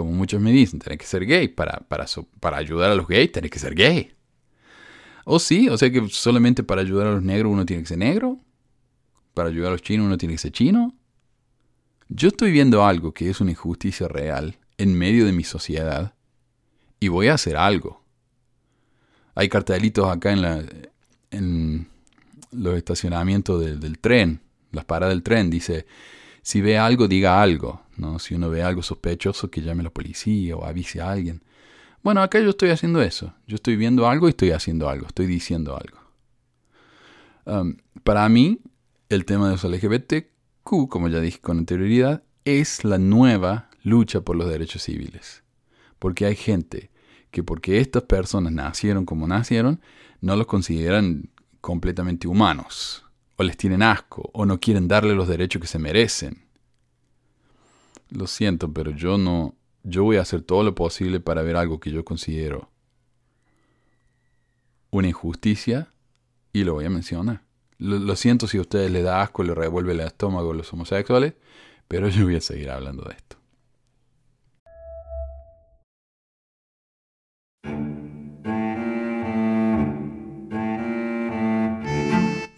[0.00, 1.48] Como muchos me dicen, tenés que ser gay.
[1.48, 2.06] Para, para,
[2.40, 4.10] para ayudar a los gays, tenés que ser gay.
[5.26, 7.98] O sí, o sea que solamente para ayudar a los negros uno tiene que ser
[7.98, 8.38] negro.
[9.34, 10.94] Para ayudar a los chinos uno tiene que ser chino.
[12.08, 16.14] Yo estoy viendo algo que es una injusticia real en medio de mi sociedad
[16.98, 18.02] y voy a hacer algo.
[19.34, 20.64] Hay cartelitos acá en, la,
[21.30, 21.88] en
[22.52, 24.40] los estacionamientos del tren,
[24.72, 25.84] las paradas del tren, dice,
[26.40, 28.18] si ve algo, diga algo, ¿no?
[28.18, 31.42] Si uno ve algo sospechoso, que llame a la policía o avise a alguien.
[32.02, 33.34] Bueno, acá yo estoy haciendo eso.
[33.46, 35.98] Yo estoy viendo algo y estoy haciendo algo, estoy diciendo algo.
[38.04, 38.60] Para mí,
[39.08, 44.36] el tema de los LGBTQ, como ya dije con anterioridad, es la nueva lucha por
[44.36, 45.42] los derechos civiles.
[45.98, 46.90] Porque hay gente
[47.30, 49.80] que porque estas personas nacieron como nacieron,
[50.20, 53.04] no los consideran completamente humanos,
[53.36, 56.44] o les tienen asco, o no quieren darle los derechos que se merecen.
[58.10, 61.80] Lo siento, pero yo no, yo voy a hacer todo lo posible para ver algo
[61.80, 62.68] que yo considero
[64.90, 65.88] una injusticia
[66.52, 67.42] y lo voy a mencionar.
[67.78, 71.34] Lo, siento si a ustedes les da asco, les revuelve el estómago a los homosexuales,
[71.88, 73.36] pero yo voy a seguir hablando de esto.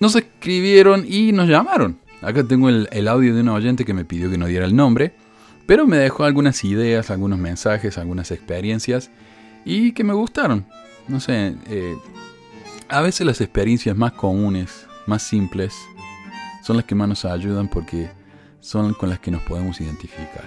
[0.01, 2.01] Nos escribieron y nos llamaron.
[2.23, 5.15] Acá tengo el, audio de un oyente que me pidió que no diera el nombre,
[5.67, 9.11] pero me dejó algunas ideas, algunos mensajes, algunas experiencias
[9.65, 10.67] y que me gustaron.
[11.09, 11.97] No sé, eh,
[12.89, 15.75] a veces las experiencias más comunes, más simples,
[16.63, 18.11] son las que más nos ayudan porque
[18.61, 20.45] son con las que nos podemos identificar.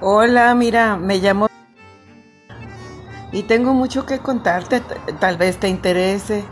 [0.00, 1.48] Hola, mira, me llamo
[3.32, 4.82] y tengo mucho que contarte,
[5.18, 6.44] tal vez te interese.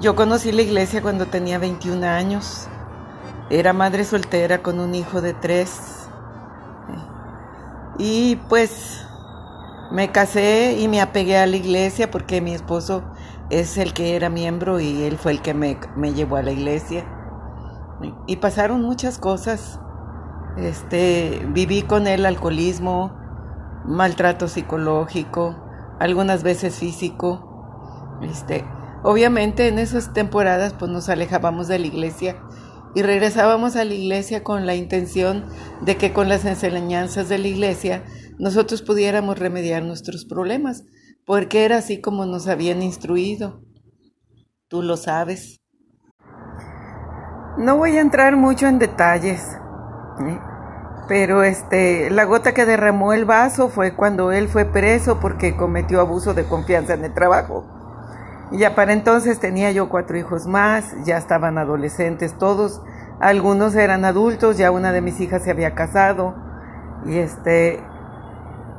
[0.00, 2.68] Yo conocí la iglesia cuando tenía 21 años.
[3.50, 6.08] Era madre soltera con un hijo de tres.
[7.98, 9.04] Y pues
[9.90, 13.02] me casé y me apegué a la iglesia porque mi esposo
[13.50, 15.76] es el que era miembro y él fue el que me,
[16.14, 17.04] llevó a la iglesia.
[18.26, 19.80] Y pasaron muchas cosas.
[20.56, 23.12] Este, viví con él alcoholismo,
[23.84, 25.56] maltrato psicológico,
[25.98, 28.18] algunas veces físico.
[28.22, 28.64] Este,
[29.02, 32.36] Obviamente en esas temporadas pues nos alejábamos de la iglesia
[32.94, 35.46] y regresábamos a la iglesia con la intención
[35.82, 38.04] de que con las enseñanzas de la iglesia
[38.38, 40.84] nosotros pudiéramos remediar nuestros problemas,
[41.24, 43.62] porque era así como nos habían instruido.
[44.68, 45.60] Tú lo sabes.
[47.58, 49.42] No voy a entrar mucho en detalles,
[50.26, 50.38] ¿eh?
[51.08, 56.00] pero este, la gota que derramó el vaso fue cuando él fue preso porque cometió
[56.00, 57.79] abuso de confianza en el trabajo.
[58.52, 62.82] Ya para entonces tenía yo cuatro hijos más, ya estaban adolescentes todos,
[63.20, 66.34] algunos eran adultos, ya una de mis hijas se había casado
[67.06, 67.80] y este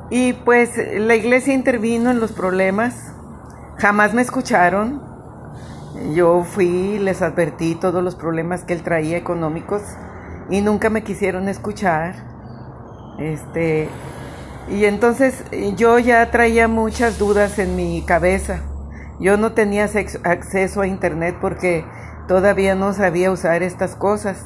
[0.09, 3.13] y pues la iglesia intervino en los problemas,
[3.77, 5.09] jamás me escucharon.
[6.13, 9.83] Yo fui, les advertí todos los problemas que él traía económicos
[10.49, 12.15] y nunca me quisieron escuchar.
[13.19, 13.87] Este
[14.69, 15.45] y entonces
[15.77, 18.61] yo ya traía muchas dudas en mi cabeza
[19.19, 19.85] yo no tenía
[20.23, 21.85] acceso a internet porque
[22.27, 24.45] todavía no sabía usar estas cosas.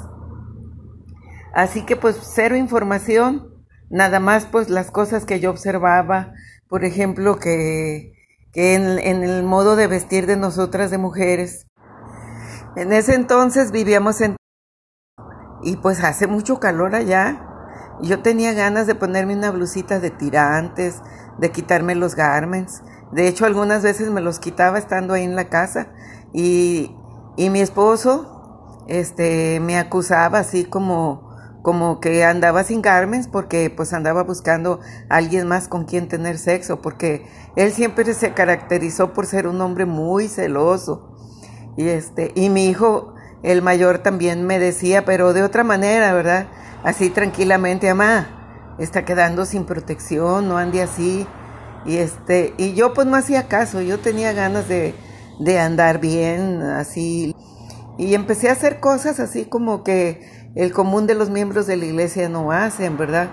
[1.53, 3.53] Así que pues cero información,
[3.89, 6.33] nada más pues las cosas que yo observaba,
[6.67, 8.13] por ejemplo que,
[8.55, 11.67] que en, el modo de vestir de nosotras de mujeres.
[12.75, 14.37] En ese entonces vivíamos en...
[15.61, 17.47] Y pues hace mucho calor allá.
[18.01, 21.01] Yo tenía ganas de ponerme una blusita de tirantes,
[21.37, 22.81] de quitarme los garments.
[23.11, 25.87] De hecho, algunas veces me los quitaba estando ahí en la casa
[26.33, 26.95] y,
[27.37, 31.29] y mi esposo este, me acusaba así como,
[31.61, 36.37] como que andaba sin Carmen porque pues andaba buscando a alguien más con quien tener
[36.37, 41.11] sexo, porque él siempre se caracterizó por ser un hombre muy celoso.
[41.77, 46.47] Y este, y mi hijo, el mayor también me decía, pero de otra manera, ¿verdad?
[46.83, 51.27] Así tranquilamente, mamá, está quedando sin protección, no ande así.
[51.85, 54.95] Y este, y yo pues no hacía caso, yo tenía ganas de,
[55.39, 57.35] de andar bien, así.
[57.97, 61.85] Y empecé a hacer cosas así como que el común de los miembros de la
[61.85, 63.29] iglesia no hacen, ¿verdad?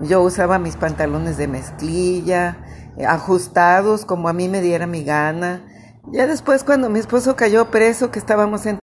[0.00, 2.58] Yo usaba mis pantalones de mezclilla,
[3.06, 5.64] ajustados como a mí me diera mi gana.
[6.12, 8.78] Ya después cuando mi esposo cayó preso, que estábamos en...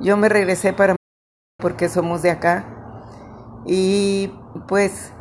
[0.00, 0.96] Yo me regresé para...
[1.58, 2.66] porque somos de acá.
[3.66, 4.32] Y
[4.68, 5.12] pues,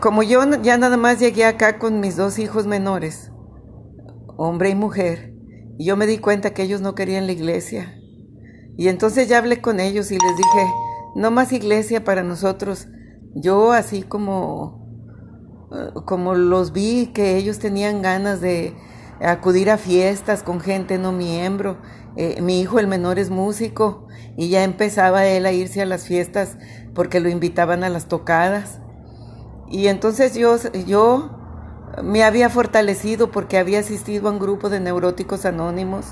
[0.00, 3.30] como yo ya nada más llegué acá con mis dos hijos menores,
[4.36, 5.34] hombre y mujer,
[5.78, 7.98] yo me di cuenta que ellos no querían la iglesia.
[8.76, 10.66] Y entonces ya hablé con ellos y les dije,
[11.14, 12.88] no más iglesia para nosotros.
[13.34, 18.74] Yo así como, eh, como los vi que ellos tenían ganas de
[19.20, 21.78] acudir a fiestas con gente no miembro.
[22.16, 26.06] Eh, mi hijo el menor es músico y ya empezaba él a irse a las
[26.06, 26.58] fiestas
[26.94, 28.80] porque lo invitaban a las tocadas.
[29.68, 31.30] Y entonces yo, yo
[32.02, 36.06] me había fortalecido porque había asistido a un grupo de neuróticos anónimos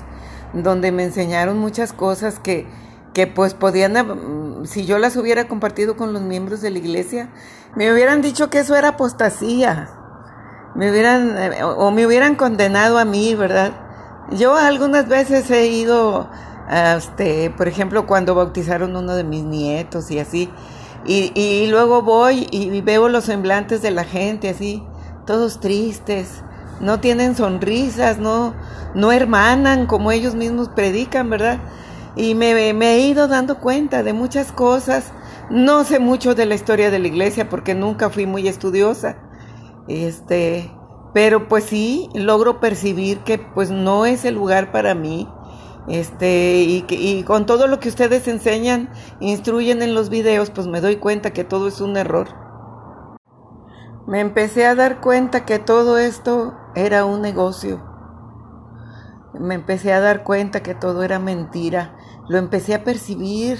[0.53, 2.67] donde me enseñaron muchas cosas que,
[3.13, 7.29] que pues podían, si yo las hubiera compartido con los miembros de la iglesia,
[7.75, 9.89] me hubieran dicho que eso era apostasía,
[10.75, 11.35] me hubieran,
[11.77, 13.73] o me hubieran condenado a mí, ¿verdad?
[14.31, 16.29] Yo algunas veces he ido,
[16.69, 20.49] este, por ejemplo, cuando bautizaron uno de mis nietos y así,
[21.05, 24.83] y, y luego voy y veo los semblantes de la gente así,
[25.25, 26.43] todos tristes,
[26.79, 28.53] no tienen sonrisas, no,
[28.93, 31.59] no hermanan como ellos mismos predican, ¿verdad?
[32.15, 35.11] Y me, me, he ido dando cuenta de muchas cosas.
[35.49, 39.17] No sé mucho de la historia de la iglesia porque nunca fui muy estudiosa.
[39.87, 40.71] Este,
[41.13, 45.27] pero pues sí logro percibir que pues no es el lugar para mí.
[45.87, 50.95] Este, y, con todo lo que ustedes enseñan, instruyen en los videos, pues me doy
[50.95, 52.27] cuenta que todo es un error.
[54.07, 57.81] Me empecé a dar cuenta que todo esto era un negocio.
[59.33, 61.97] Me empecé a dar cuenta que todo era mentira.
[62.29, 63.57] Lo empecé a percibir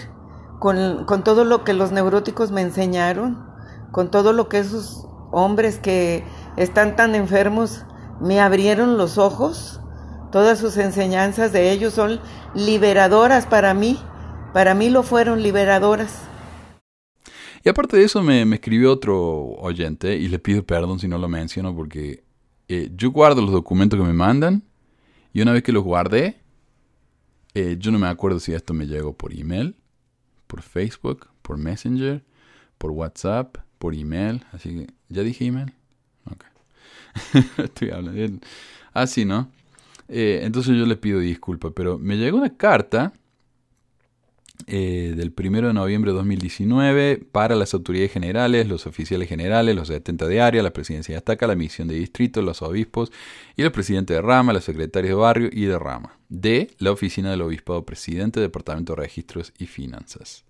[0.59, 3.45] con, con todo lo que los neuróticos me enseñaron,
[3.91, 6.23] con todo lo que esos hombres que
[6.55, 7.86] están tan enfermos
[8.21, 9.83] me abrieron los ojos.
[10.34, 12.19] Todas sus enseñanzas de ellos son
[12.56, 14.00] liberadoras para mí.
[14.52, 16.24] Para mí lo fueron liberadoras.
[17.63, 19.22] Y aparte de eso me, escribió otro
[19.60, 22.24] oyente y le pido perdón si no lo menciono porque
[22.67, 24.63] eh, yo guardo los documentos que me mandan
[25.34, 26.41] y una vez que los guardé,
[27.54, 29.76] eh, yo no me acuerdo si esto me llegó por email,
[30.48, 32.26] por Facebook, por Messenger,
[32.80, 34.43] por WhatsApp, por email.
[34.52, 35.76] Así que, ¿ya dije email?
[36.26, 36.43] Ok.
[37.60, 38.39] Estoy hablando.
[38.93, 39.52] Así, ¿no?
[40.15, 43.13] Eh, entonces yo le pido disculpas, pero me llegó una carta
[44.67, 49.88] eh, del 1 de noviembre de 2019 para las autoridades generales, los oficiales generales, los
[49.88, 53.12] 70 de área, la presidencia de Estaca, la misión de distrito, los obispos
[53.56, 56.15] y los presidentes de rama, los secretarios de barrio y de rama.
[56.30, 60.45] De la oficina del obispado presidente, departamento de registros y finanzas.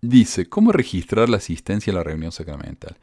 [0.00, 2.96] Dice, ¿cómo registrar la asistencia a la reunión sacramental?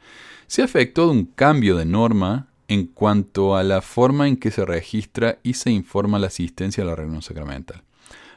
[0.46, 4.64] Se ha efectuado un cambio de norma en cuanto a la forma en que se
[4.64, 7.82] registra y se informa la asistencia a la reunión sacramental.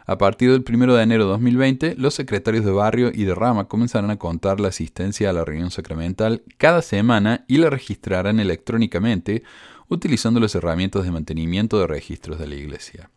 [0.08, 3.66] A partir del 1 de enero de 2020, los secretarios de barrio y de rama
[3.66, 9.44] comenzarán a contar la asistencia a la reunión sacramental cada semana y la registrarán electrónicamente
[9.90, 13.10] utilizando las herramientas de mantenimiento de registros de la Iglesia.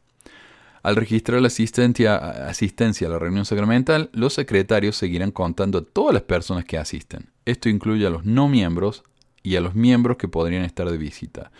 [0.82, 6.12] Al registrar la asistencia, asistencia a la reunión sacramental, los secretarios seguirán contando a todas
[6.12, 7.30] las personas que asisten.
[7.46, 9.02] Esto incluye a los no miembros
[9.44, 11.52] y a los miembros que podrían estar de visita.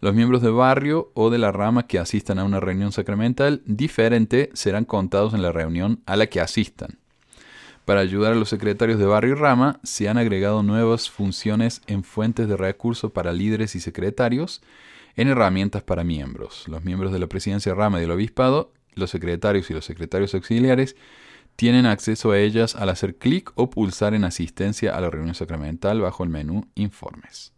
[0.00, 4.48] Los miembros de barrio o de la rama que asistan a una reunión sacramental diferente
[4.54, 6.98] serán contados en la reunión a la que asistan.
[7.84, 12.04] Para ayudar a los secretarios de barrio y rama, se han agregado nuevas funciones en
[12.04, 14.62] fuentes de recursos para líderes y secretarios,
[15.16, 16.68] en herramientas para miembros.
[16.68, 20.96] Los miembros de la presidencia rama y del obispado, los secretarios y los secretarios auxiliares,
[21.56, 26.00] tienen acceso a ellas al hacer clic o pulsar en asistencia a la reunión sacramental
[26.00, 27.52] bajo el menú Informes.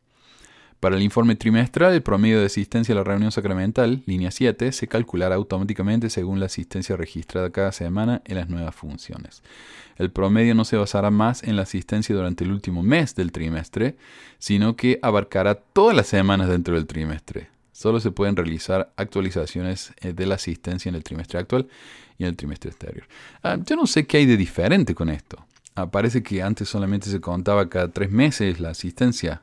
[0.85, 4.87] Para el informe trimestral, el promedio de asistencia a la reunión sacramental, línea 7, se
[4.87, 9.43] calculará automáticamente según la asistencia registrada cada semana en las nuevas funciones.
[9.97, 13.97] El promedio no se basará más en la asistencia durante el último mes del trimestre,
[14.39, 17.54] sino que abarcará todas las semanas dentro del trimestre.
[17.75, 21.67] Solo se pueden realizar actualizaciones eh, de la asistencia en el trimestre actual
[22.17, 23.05] y en el trimestre exterior.
[23.43, 25.45] Ah, yo no sé qué hay de diferente con esto.
[25.75, 29.43] Ah, parece que antes solamente se contaba cada tres meses la asistencia.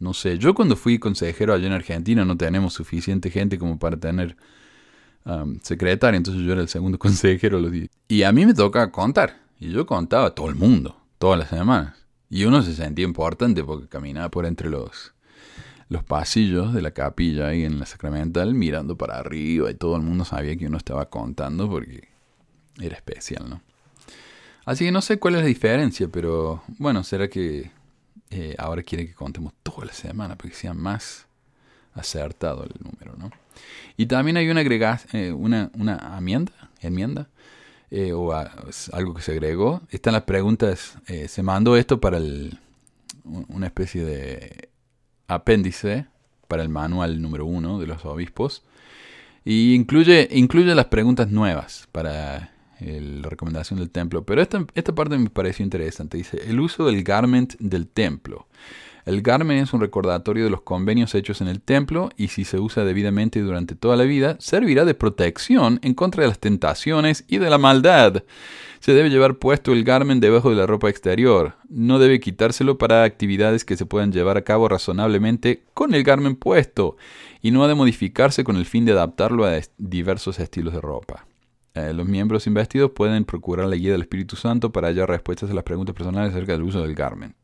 [0.00, 3.96] No sé, yo cuando fui consejero allá en Argentina no tenemos suficiente gente como para
[3.96, 4.36] tener
[5.24, 7.62] um, secretaria, entonces yo era el segundo consejero.
[8.08, 9.38] Y a mí me toca contar.
[9.60, 11.94] Y yo contaba a todo el mundo, todas las semanas.
[12.28, 15.14] Y uno se sentía importante porque caminaba por entre los,
[15.88, 20.02] los pasillos de la capilla ahí en la sacramental mirando para arriba y todo el
[20.02, 22.08] mundo sabía que uno estaba contando porque
[22.80, 23.62] era especial, ¿no?
[24.64, 27.70] Así que no sé cuál es la diferencia, pero bueno, será que
[28.30, 31.26] eh, ahora quiere que contemos toda la semana para que sea más
[31.94, 33.30] acertado el número, ¿no?
[33.96, 34.62] Y también hay una
[35.12, 37.28] eh, una, una enmienda, enmienda
[37.92, 39.82] eh, o algo que se agregó.
[39.90, 42.58] Están las preguntas, se mandó esto para el,
[43.24, 44.68] una especie de
[45.28, 46.06] apéndice
[46.48, 48.62] para el manual número uno de los obispos.
[49.44, 54.24] Y incluye, incluye las preguntas nuevas para la recomendación del templo.
[54.24, 56.18] Pero esta, esta parte me pareció interesante.
[56.18, 58.46] Dice, el uso del garment del templo.
[59.06, 62.58] El garment es un recordatorio de los convenios hechos en el templo y si se
[62.58, 67.38] usa debidamente durante toda la vida, servirá de protección en contra de las tentaciones y
[67.38, 68.24] de la maldad.
[68.80, 71.54] Se debe llevar puesto el garment debajo de la ropa exterior.
[71.68, 76.40] No debe quitárselo para actividades que se puedan llevar a cabo razonablemente con el garment
[76.40, 76.96] puesto
[77.40, 81.26] y no ha de modificarse con el fin de adaptarlo a diversos estilos de ropa.
[81.74, 85.54] Eh, los miembros investidos pueden procurar la guía del Espíritu Santo para hallar respuestas a
[85.54, 87.36] las preguntas personales acerca del uso del garment.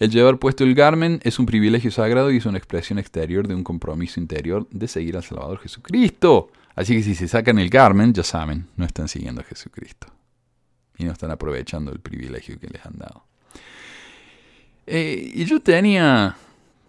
[0.00, 3.54] El llevar puesto el garment es un privilegio sagrado y es una expresión exterior de
[3.54, 6.50] un compromiso interior de seguir al Salvador Jesucristo.
[6.74, 10.06] Así que si se sacan el garment, ya saben, no están siguiendo a Jesucristo.
[10.96, 13.24] Y no están aprovechando el privilegio que les han dado.
[14.86, 16.34] Eh, y yo tenía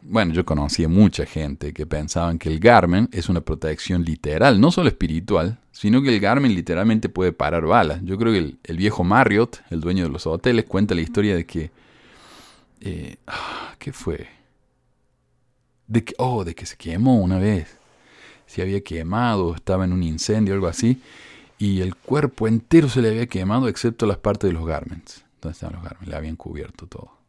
[0.03, 4.59] bueno, yo conocí a mucha gente que pensaban que el Garmin es una protección literal,
[4.59, 8.01] no solo espiritual, sino que el Garmin literalmente puede parar balas.
[8.03, 11.45] Yo creo que el, viejo Marriott, el dueño de los hoteles, cuenta la historia de
[11.45, 11.71] que...
[12.81, 14.27] Eh, ah, ¿Qué fue?
[15.87, 17.77] De que, oh, de que se quemó una vez.
[18.47, 21.01] Se había quemado, estaba en un incendio algo así.
[21.57, 25.23] Y el cuerpo entero se le había quemado excepto las partes de los garments.
[25.41, 26.07] ¿Dónde estaban los garments?
[26.09, 27.21] Le habían cubierto todo.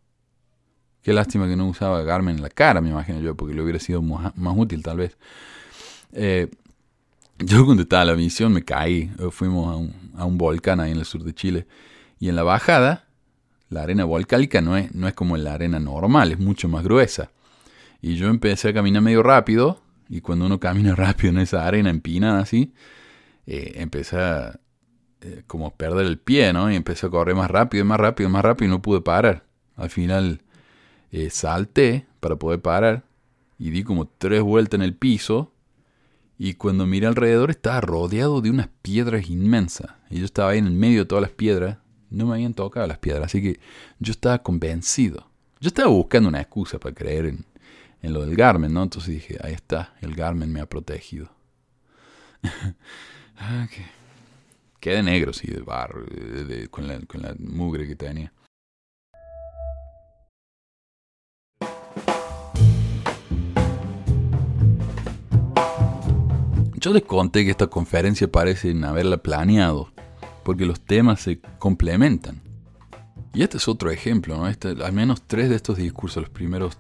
[1.03, 3.81] Qué lástima que no usaba Garmin en la cara, me imagino yo, porque le hubiera
[3.81, 5.17] sido más, útil tal vez.
[6.13, 6.49] Eh,
[7.39, 9.11] yo cuando estaba la misión me caí.
[9.33, 11.67] Fuimos a un, a un, volcán ahí en el sur de Chile.
[12.21, 13.09] Y en la bajada,
[13.73, 17.31] la arena volcálica no es, no es como la arena normal, es mucho más gruesa.
[18.01, 19.81] Y yo empecé a caminar medio rápido.
[20.09, 22.75] Y cuando uno camina rápido en esa arena empinada así,
[23.47, 24.61] eh, empecé a
[25.23, 26.71] eh, como perder el pie, ¿no?
[26.71, 29.45] Y empecé a correr más rápido, más rápido, más rápido y no pude parar.
[29.77, 30.43] Al final
[31.11, 33.05] eh, salté para poder parar
[33.59, 35.53] y di como tres vueltas en el piso
[36.39, 40.67] y cuando miré alrededor estaba rodeado de unas piedras inmensas y yo estaba ahí en
[40.67, 41.79] el medio de todas las piedras,
[42.13, 43.61] no me habían tocado las piedras, así que
[43.99, 45.27] yo estaba convencido.
[45.61, 47.45] Yo estaba buscando una excusa para creer en,
[48.03, 48.83] en lo del Garmen, ¿no?
[48.83, 51.31] Entonces dije, ahí está, el Garmen me ha protegido.
[53.45, 53.67] Ah,
[54.79, 56.05] Quedé negro, sí, de barro,
[56.71, 58.33] con, la, con la mugre que tenía.
[66.75, 69.93] Yo les conté que esta conferencia parece haberla planeado,
[70.45, 72.41] porque los temas se complementan.
[73.35, 74.49] Y este es otro ejemplo, ¿no?
[74.49, 76.79] Este, al menos tres de estos discursos, los primeros,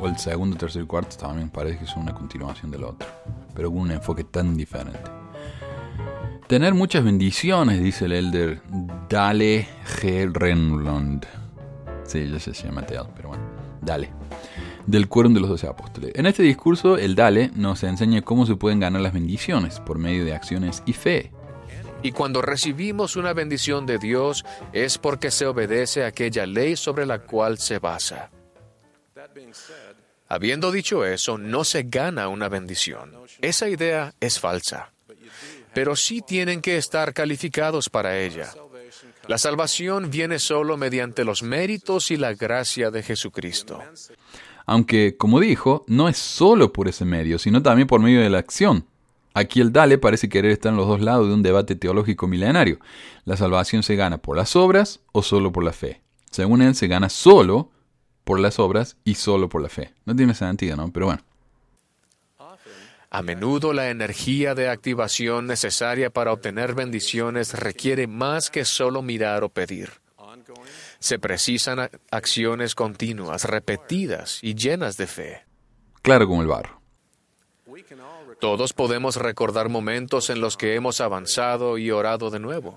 [0.00, 3.08] o el segundo, tercer y cuarto, también parece que son una continuación del otro,
[3.54, 4.98] pero con un enfoque tan diferente.
[6.46, 8.62] Tener muchas bendiciones, dice el elder
[9.08, 9.66] Dale
[10.00, 10.32] G.
[10.32, 11.24] Renlund.
[12.04, 13.44] Sí, ya se llama Mateo, pero bueno,
[13.80, 14.10] dale
[14.86, 16.12] del quórum de los doce apóstoles.
[16.14, 20.24] En este discurso, el Dale nos enseña cómo se pueden ganar las bendiciones por medio
[20.24, 21.32] de acciones y fe.
[22.02, 27.20] Y cuando recibimos una bendición de Dios es porque se obedece aquella ley sobre la
[27.20, 28.30] cual se basa.
[30.28, 33.12] Habiendo dicho eso, no se gana una bendición.
[33.40, 34.92] Esa idea es falsa.
[35.74, 38.52] Pero sí tienen que estar calificados para ella.
[39.28, 43.80] La salvación viene solo mediante los méritos y la gracia de Jesucristo.
[44.66, 48.38] Aunque, como dijo, no es solo por ese medio, sino también por medio de la
[48.38, 48.86] acción.
[49.34, 52.78] Aquí el Dale parece querer estar en los dos lados de un debate teológico milenario.
[53.24, 56.02] ¿La salvación se gana por las obras o solo por la fe?
[56.30, 57.70] Según él, se gana solo
[58.24, 59.92] por las obras y solo por la fe.
[60.04, 60.92] No tiene sentido, ¿no?
[60.92, 61.22] Pero bueno.
[63.10, 69.44] A menudo la energía de activación necesaria para obtener bendiciones requiere más que solo mirar
[69.44, 69.90] o pedir.
[70.98, 75.44] Se precisan acciones continuas, repetidas y llenas de fe.
[76.00, 76.81] Claro como el barro.
[78.42, 82.76] Todos podemos recordar momentos en los que hemos avanzado y orado de nuevo,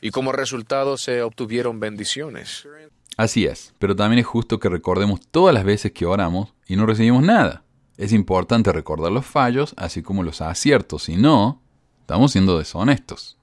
[0.00, 2.68] y como resultado se obtuvieron bendiciones.
[3.16, 6.86] Así es, pero también es justo que recordemos todas las veces que oramos y no
[6.86, 7.64] recibimos nada.
[7.96, 11.60] Es importante recordar los fallos, así como los aciertos, si no,
[12.02, 13.36] estamos siendo deshonestos.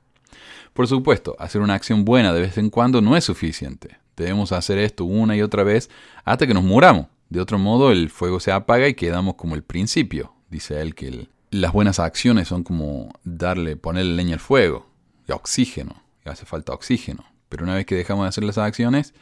[0.72, 3.98] Por supuesto, hacer una acción buena de vez en cuando no es suficiente.
[4.16, 5.90] Debemos hacer esto una y otra vez
[6.24, 7.08] hasta que nos muramos.
[7.28, 10.34] De otro modo, el fuego se apaga y quedamos como el principio.
[10.50, 14.88] Dice él que las buenas acciones son como darle, ponerle leña al fuego,
[15.28, 17.26] y oxígeno, y hace falta oxígeno.
[17.50, 19.14] Pero una vez que dejamos de hacer las acciones,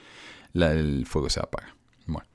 [0.53, 1.75] el fuego se apaga.
[2.07, 2.27] Bueno,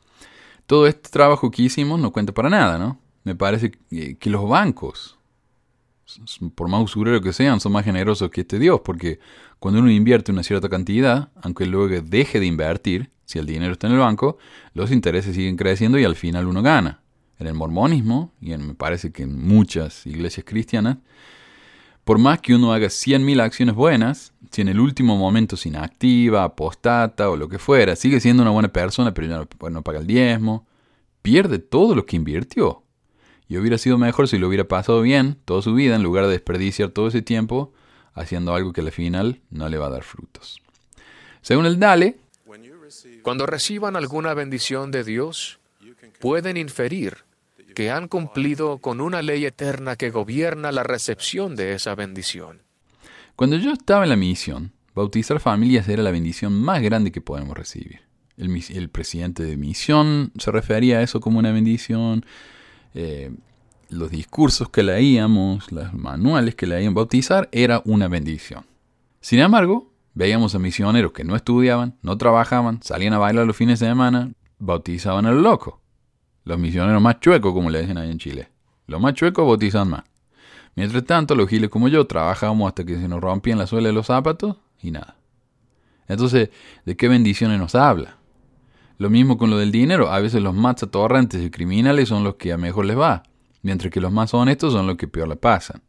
[0.67, 3.01] todo este trabajo que hicimos no cuenta para nada, ¿no?
[3.25, 5.19] Me parece que, que los bancos,
[6.55, 9.19] por más usurero que sean, son más generosos que este Dios, porque
[9.59, 13.87] cuando uno invierte una cierta cantidad, aunque luego deje de invertir, si el dinero está
[13.87, 14.39] en el banco,
[14.75, 17.00] los intereses siguen creciendo y al final uno gana.
[17.41, 20.99] En el mormonismo, y en, me parece que en muchas iglesias cristianas,
[22.05, 26.45] por más que uno haga 100.000 acciones buenas, si en el último momento se inactiva,
[26.45, 30.01] apostata o lo que fuera, sigue siendo una buena persona, pero ya no, no paga
[30.01, 30.67] el diezmo,
[31.23, 32.83] pierde todo lo que invirtió.
[33.49, 36.33] Y hubiera sido mejor si lo hubiera pasado bien toda su vida en lugar de
[36.33, 37.73] desperdiciar todo ese tiempo
[38.13, 40.61] haciendo algo que al final no le va a dar frutos.
[41.41, 42.19] Según el Dale,
[43.23, 45.59] cuando reciban alguna bendición de Dios,
[46.21, 47.30] pueden inferir
[47.71, 52.63] que han cumplido con una ley eterna que gobierna la recepción de esa bendición.
[53.37, 57.57] Cuando yo estaba en la misión, bautizar familias era la bendición más grande que podemos
[57.57, 58.01] recibir.
[58.37, 62.25] El, presidente de misión se refería a eso como una bendición.
[62.95, 63.31] Eh,
[63.91, 68.65] los discursos que leíamos, los manuales que leían bautizar, era una bendición.
[69.21, 73.81] Sin embargo, veíamos a misioneros que no estudiaban, no trabajaban, salían a bailar los fines
[73.81, 75.80] de semana, bautizaban a lo loco.
[76.45, 78.49] Los misioneros más chuecos, como le dicen ahí en Chile.
[78.87, 80.05] Los más chuecos bautizan más.
[80.75, 83.95] Mientras tanto, los giles como yo trabajábamos hasta que se nos rompían la suela de
[83.95, 85.17] los zapatos y nada.
[86.09, 86.51] Entonces,
[86.85, 88.17] ¿de qué bendiciones nos habla?
[88.99, 90.11] Lo mismo con lo del dinero.
[90.11, 93.23] A veces los más atorrantes y criminales son los que a mejor les va
[93.63, 95.83] mientras que los más honestos son los que peor le pasan.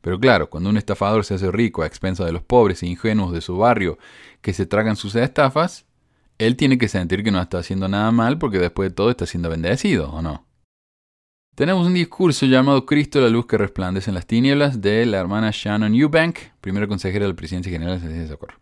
[0.00, 3.32] Pero claro, cuando un estafador se hace rico a expensa de los pobres e ingenuos
[3.32, 3.98] de su barrio
[4.40, 5.84] que se tragan sus estafas,
[6.40, 9.26] él tiene que sentir que no está haciendo nada mal porque después de todo está
[9.26, 10.46] siendo bendecido, ¿o no?
[11.54, 15.50] Tenemos un discurso llamado Cristo, la luz que resplandece en las tinieblas, de la hermana
[15.52, 18.58] Shannon Eubank, primera consejera del presidente general de Socorro.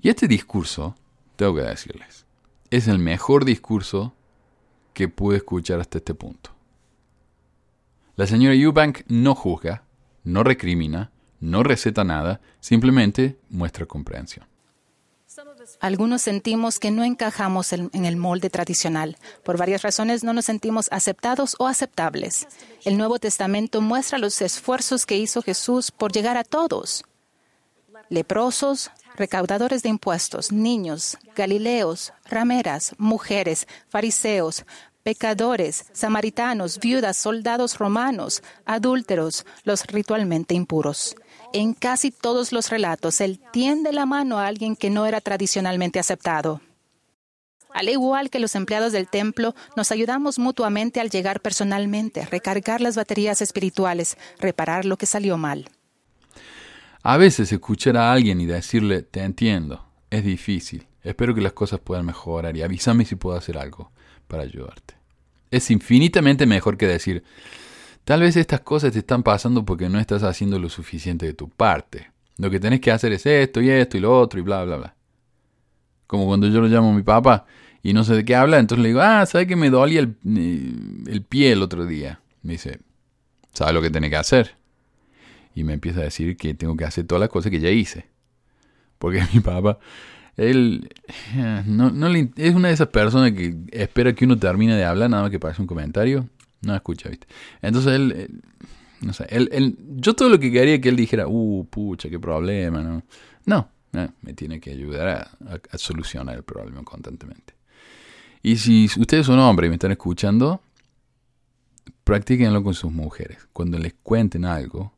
[0.00, 0.94] Y este discurso,
[1.34, 2.24] tengo que decirles,
[2.70, 4.14] es el mejor discurso
[4.92, 6.54] que pude escuchar hasta este punto.
[8.14, 9.82] La señora Eubank no juzga,
[10.22, 11.10] no recrimina,
[11.40, 14.46] no receta nada, simplemente muestra comprensión.
[15.80, 19.16] Algunos sentimos que no encajamos en, el molde tradicional.
[19.44, 22.48] Por varias razones no nos sentimos aceptados o aceptables.
[22.84, 27.04] El Nuevo Testamento muestra los esfuerzos que hizo Jesús por llegar a todos.
[28.08, 34.64] Leprosos, recaudadores de impuestos, niños, galileos, rameras, mujeres, fariseos,
[35.04, 41.16] pecadores, samaritanos, viudas, soldados romanos, adúlteros, los ritualmente impuros.
[41.52, 45.98] En casi todos los relatos, él tiende la mano a alguien que no era tradicionalmente
[45.98, 46.60] aceptado.
[47.72, 52.96] Al igual que los empleados del templo, nos ayudamos mutuamente al llegar personalmente, recargar las
[52.96, 55.68] baterías espirituales, reparar lo que salió mal.
[57.02, 61.80] A veces escuchar a alguien y decirle, te entiendo, es difícil, espero que las cosas
[61.80, 63.92] puedan mejorar y avísame si puedo hacer algo
[64.26, 64.98] para ayudarte
[65.50, 67.24] es infinitamente mejor que decir,
[68.08, 71.50] tal vez estas cosas te están pasando porque no estás haciendo lo suficiente de tu
[71.50, 72.10] parte.
[72.38, 74.78] Lo que tenés que hacer es esto y esto y lo otro y bla, bla,
[74.78, 74.96] bla.
[76.06, 77.44] Como cuando yo lo llamo a mi papá
[77.82, 80.16] y no sé de qué habla, entonces le digo, ah, ¿sabe que me dolía el,
[80.26, 80.72] eh,
[81.06, 82.22] el pie el otro día?
[82.40, 82.80] Me dice,
[83.52, 84.56] ¿sabe lo que tiene que hacer?
[85.54, 88.06] Y me empieza a decir que tengo que hacer todas las cosas que ya hice.
[88.98, 89.80] Porque mi papá
[90.38, 90.88] él
[91.66, 95.24] no, no es una de esas personas que espera que uno termine de hablar nada
[95.24, 96.26] más que pase un comentario.
[96.62, 97.26] No escucha, ¿viste?
[97.62, 98.42] Entonces él,
[99.00, 102.82] no sé, él, yo todo lo que quería que él dijera, uh, pucha, qué problema,
[102.82, 103.02] ¿no?
[103.46, 103.70] No,
[104.22, 107.54] me tiene que ayudar a, a, solucionar el problema constantemente.
[108.42, 110.60] Y si ustedes son hombres y me están escuchando,
[112.04, 113.48] practíquenlo con sus mujeres.
[113.52, 114.92] Cuando les cuenten algo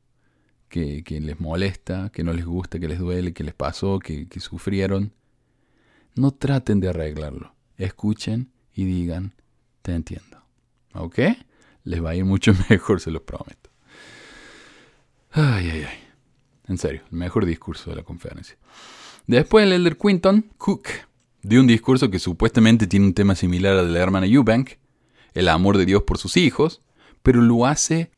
[0.68, 4.28] que, que les molesta, que no les gusta, que les duele, que les pasó, que,
[4.28, 5.12] que sufrieron,
[6.14, 7.54] no traten de arreglarlo.
[7.76, 9.34] Escuchen y digan,
[9.82, 10.42] te entiendo.
[10.94, 11.18] ¿Ok?
[11.84, 13.70] Les va a ir mucho mejor, se los prometo.
[15.32, 15.98] Ay, ay, ay.
[16.66, 18.56] En serio, el mejor discurso de la conferencia.
[19.26, 20.88] Después el elder Quinton Cook
[21.42, 24.70] dio un discurso que supuestamente tiene un tema similar al de la hermana Eubank,
[25.34, 26.82] el amor de Dios por sus hijos,
[27.22, 28.10] pero lo hace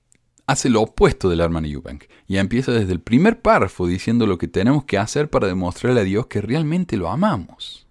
[0.46, 4.38] hace lo opuesto de la hermana Eubank y empieza desde el primer párrafo diciendo lo
[4.38, 7.81] que tenemos que hacer para demostrarle a Dios que realmente lo amamos.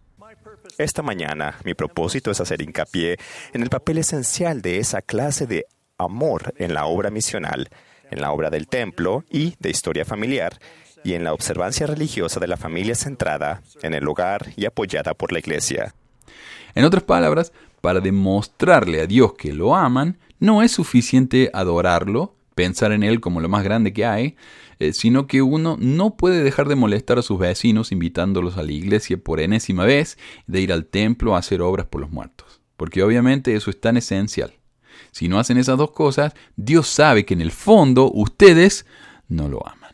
[0.77, 3.17] Esta mañana mi propósito es hacer hincapié
[3.53, 5.65] en el papel esencial de esa clase de
[5.97, 7.69] amor en la obra misional,
[8.09, 10.59] en la obra del templo y de historia familiar,
[11.03, 15.31] y en la observancia religiosa de la familia centrada en el hogar y apoyada por
[15.31, 15.95] la iglesia.
[16.75, 17.51] En otras palabras,
[17.81, 23.41] para demostrarle a Dios que lo aman, no es suficiente adorarlo, pensar en Él como
[23.41, 24.35] lo más grande que hay,
[24.81, 28.71] eh, sino que uno no puede dejar de molestar a sus vecinos invitándolos a la
[28.71, 30.17] iglesia por enésima vez,
[30.47, 32.61] de ir al templo a hacer obras por los muertos.
[32.77, 34.55] Porque obviamente eso es tan esencial.
[35.11, 38.87] Si no hacen esas dos cosas, Dios sabe que en el fondo ustedes
[39.27, 39.93] no lo aman.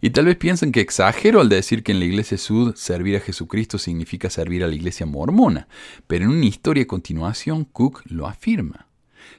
[0.00, 3.20] Y tal vez piensen que exagero al decir que en la iglesia Sud servir a
[3.20, 5.68] Jesucristo significa servir a la iglesia mormona,
[6.08, 8.85] pero en una historia a continuación Cook lo afirma.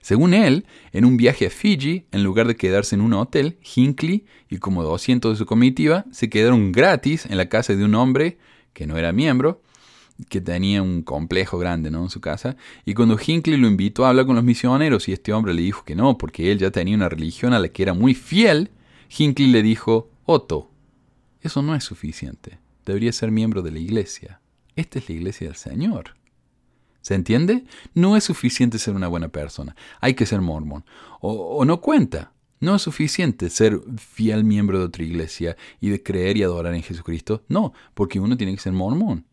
[0.07, 4.25] Según él, en un viaje a Fiji, en lugar de quedarse en un hotel, Hinckley
[4.49, 8.37] y como 200 de su comitiva se quedaron gratis en la casa de un hombre
[8.71, 9.61] que no era miembro,
[10.29, 12.03] que tenía un complejo grande ¿no?
[12.03, 12.55] en su casa,
[12.85, 15.83] y cuando Hinckley lo invitó a hablar con los misioneros y este hombre le dijo
[15.83, 18.71] que no, porque él ya tenía una religión a la que era muy fiel,
[19.09, 20.71] Hinckley le dijo, Otto,
[21.41, 22.59] eso no es suficiente.
[22.85, 24.39] Debería ser miembro de la iglesia.
[24.77, 26.15] Esta es la iglesia del Señor.
[27.07, 27.63] ¿Se entiende?
[27.93, 29.77] No es suficiente ser una buena persona.
[30.01, 30.83] Hay que ser mormón.
[31.21, 32.33] O, no cuenta.
[32.59, 36.83] No es suficiente ser fiel miembro de otra iglesia y de creer y adorar en
[36.83, 37.45] Jesucristo.
[37.47, 39.25] No, porque uno tiene que ser mormón.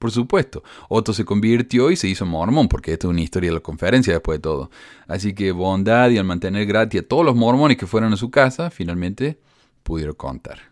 [0.00, 3.54] Por supuesto, Otto se convirtió y se hizo mormón, porque esto es una historia de
[3.54, 4.72] la conferencia después de todo.
[5.06, 8.32] Así que bondad y al mantener gratis a todos los mormones que fueron a su
[8.32, 9.38] casa, finalmente
[9.84, 10.71] pudieron contar.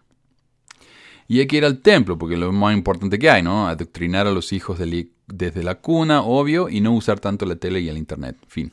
[1.30, 3.68] Y hay que ir al templo, porque es lo más importante que hay, ¿no?
[3.68, 7.88] Adoctrinar a los hijos desde la cuna, obvio, y no usar tanto la tele y
[7.88, 8.36] el internet.
[8.48, 8.72] Fin.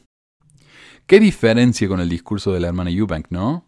[1.06, 3.64] ¿Qué diferencia con el discurso de la hermana Eubank, no?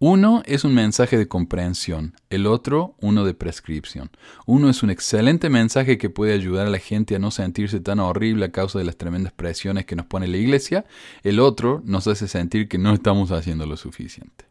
[0.00, 4.10] Uno es un mensaje de comprensión, el otro uno de prescripción.
[4.46, 8.00] Uno es un excelente mensaje que puede ayudar a la gente a no sentirse tan
[8.00, 10.86] horrible a causa de las tremendas presiones que nos pone la iglesia,
[11.22, 14.44] el otro nos hace sentir que no estamos haciendo lo suficiente.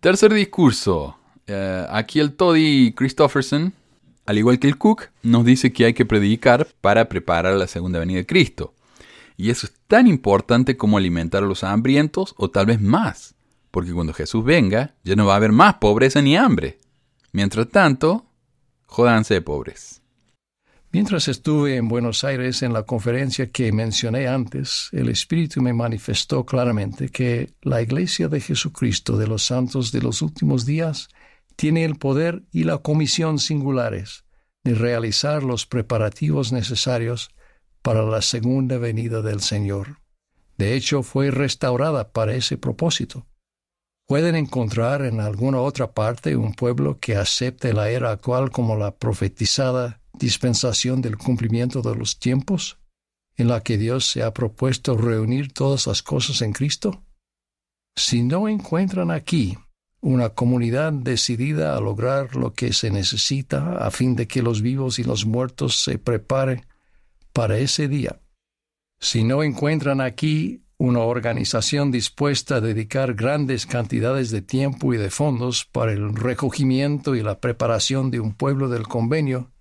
[0.00, 1.18] Tercer discurso.
[1.48, 3.74] Uh, aquí el Toddy Christofferson,
[4.24, 7.98] al igual que el Cook, nos dice que hay que predicar para preparar la segunda
[7.98, 8.74] venida de Cristo.
[9.36, 13.34] Y eso es tan importante como alimentar a los hambrientos o tal vez más,
[13.70, 16.78] porque cuando Jesús venga ya no va a haber más pobreza ni hambre.
[17.32, 18.26] Mientras tanto,
[18.86, 20.00] jodanse pobres.
[20.92, 26.46] Mientras estuve en Buenos Aires en la conferencia que mencioné antes, el Espíritu me manifestó
[26.46, 31.08] claramente que la Iglesia de Jesucristo de los Santos de los últimos días
[31.56, 34.24] tiene el poder y la comisión singulares
[34.64, 37.30] de realizar los preparativos necesarios
[37.82, 40.00] para la segunda venida del Señor.
[40.56, 43.26] De hecho, fue restaurada para ese propósito.
[44.06, 48.96] ¿Pueden encontrar en alguna otra parte un pueblo que acepte la era actual como la
[48.96, 52.78] profetizada dispensación del cumplimiento de los tiempos,
[53.36, 57.02] en la que Dios se ha propuesto reunir todas las cosas en Cristo?
[57.96, 59.56] Si no encuentran aquí
[60.04, 64.98] una comunidad decidida a lograr lo que se necesita a fin de que los vivos
[64.98, 66.66] y los muertos se preparen
[67.32, 68.20] para ese día,
[69.00, 75.08] si no encuentran aquí una organización dispuesta a dedicar grandes cantidades de tiempo y de
[75.08, 79.52] fondos para el recogimiento y la preparación de un pueblo del convenio,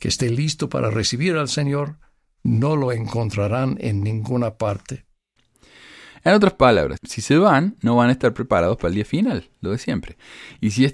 [0.00, 2.00] que esté listo para recibir al Señor,
[2.42, 5.05] no lo encontrarán en ninguna parte.
[6.26, 9.48] En otras palabras, si se van, no van a estar preparados para el día final,
[9.60, 10.16] lo de siempre.
[10.60, 10.84] Y si,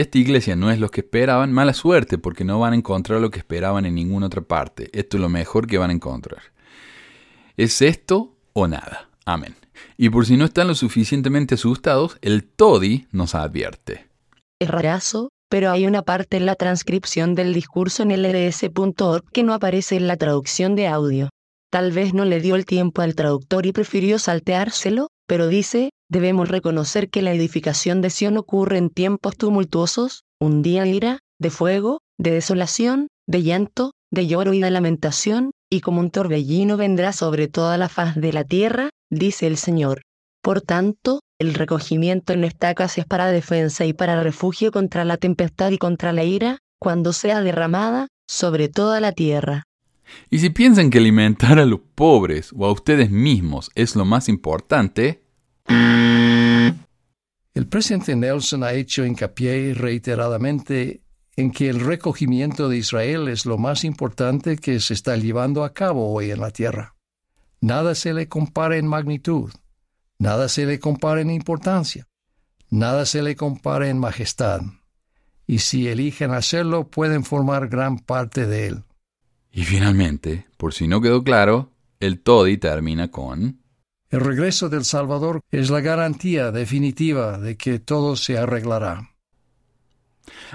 [0.00, 3.30] esta iglesia no es lo que esperaban, mala suerte, porque no van a encontrar lo
[3.30, 4.90] que esperaban en ninguna otra parte.
[4.92, 6.42] Esto es lo mejor que van a encontrar.
[7.56, 9.08] ¿Es esto o nada?
[9.24, 9.54] Amén.
[9.96, 14.08] Y por si no están lo suficientemente asustados, el Todi nos advierte.
[14.58, 19.52] Es rarazo pero hay una parte en la transcripción del discurso en LDS.org que no
[19.52, 21.28] aparece en la traducción de audio.
[21.72, 26.50] Tal vez no le dio el tiempo al traductor y prefirió salteárselo, pero dice, debemos
[26.50, 31.48] reconocer que la edificación de Sion ocurre en tiempos tumultuosos, un día de ira, de
[31.48, 37.14] fuego, de desolación, de llanto, de lloro y de lamentación, y como un torbellino vendrá
[37.14, 40.02] sobre toda la faz de la tierra, dice el Señor.
[40.42, 45.70] Por tanto, el recogimiento en estacas es para defensa y para refugio contra la tempestad
[45.70, 49.62] y contra la ira, cuando sea derramada sobre toda la tierra.
[50.30, 54.28] Y si piensan que alimentar a los pobres o a ustedes mismos es lo más
[54.28, 55.22] importante,
[55.68, 61.02] el presidente Nelson ha hecho hincapié reiteradamente
[61.36, 65.72] en que el recogimiento de Israel es lo más importante que se está llevando a
[65.72, 66.94] cabo hoy en la tierra.
[67.60, 69.50] Nada se le compara en magnitud,
[70.22, 72.06] Nada se le compara en importancia.
[72.70, 74.60] Nada se le compara en majestad.
[75.48, 78.84] Y si eligen hacerlo, pueden formar gran parte de él.
[79.52, 83.60] Y finalmente, por si no quedó claro, el Todi termina con...
[84.10, 89.10] El regreso del Salvador es la garantía definitiva de que todo se arreglará.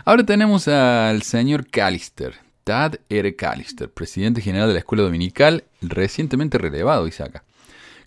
[0.05, 3.35] Ahora tenemos al señor Callister, Tad R.
[3.35, 7.43] Callister, presidente general de la Escuela Dominical, recientemente relevado, Isaac.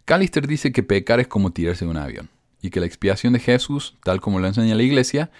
[0.04, 2.28] Callister dice que pecar es como tirarse de un avión,
[2.62, 5.30] y que la expiación de Jesús, tal como lo enseña la iglesia,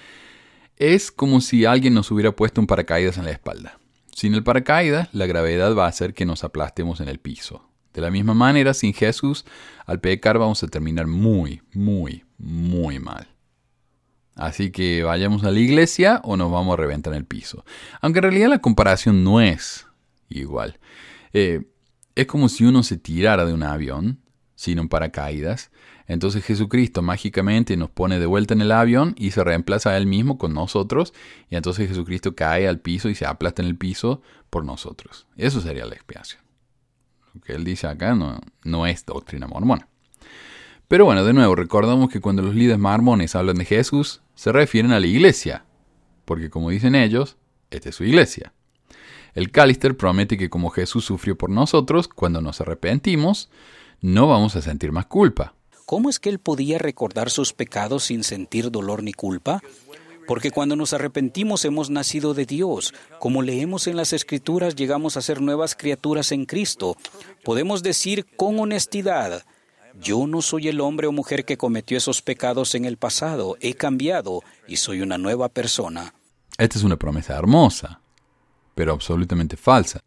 [0.76, 3.79] es como si alguien nos hubiera puesto un paracaídas en la espalda.
[4.14, 7.68] Sin el paracaídas, la gravedad va a hacer que nos aplastemos en el piso.
[7.94, 9.44] De la misma manera, sin Jesús,
[9.86, 13.28] al pecar vamos a terminar muy, muy, muy mal.
[14.36, 17.64] Así que vayamos a la iglesia o nos vamos a reventar en el piso.
[18.00, 19.86] Aunque en realidad la comparación no es
[20.28, 20.78] igual.
[21.32, 21.66] Eh,
[22.14, 24.20] es como si uno se tirara de un avión
[24.54, 25.70] sin un paracaídas.
[26.11, 30.06] Entonces Jesucristo mágicamente nos pone de vuelta en el avión y se reemplaza a él
[30.06, 31.14] mismo con nosotros.
[31.48, 35.28] Y entonces Jesucristo cae al piso y se aplasta en el piso por nosotros.
[35.36, 36.42] Eso sería la expiación.
[37.32, 39.86] Lo que él dice acá no, no es doctrina mormona.
[40.88, 44.90] Pero bueno, de nuevo, recordamos que cuando los líderes mormones hablan de Jesús, se refieren
[44.90, 45.64] a la iglesia,
[46.24, 47.36] porque como dicen ellos,
[47.70, 48.52] esta es su iglesia.
[49.32, 53.48] El Callister promete que como Jesús sufrió por nosotros, cuando nos arrepentimos,
[54.00, 55.54] no vamos a sentir más culpa.
[55.91, 59.61] ¿Cómo es que él podía recordar sus pecados sin sentir dolor ni culpa?
[60.28, 62.95] Porque cuando nos arrepentimos hemos nacido de Dios.
[63.18, 66.97] Como leemos en las Escrituras, llegamos a ser nuevas criaturas en Cristo.
[67.43, 69.45] Podemos decir con honestidad,
[70.01, 73.74] yo no soy el hombre o mujer que cometió esos pecados en el pasado, he
[73.74, 76.14] cambiado y soy una nueva persona.
[76.57, 78.01] Esta es una promesa hermosa,
[78.76, 80.01] pero absolutamente falsa.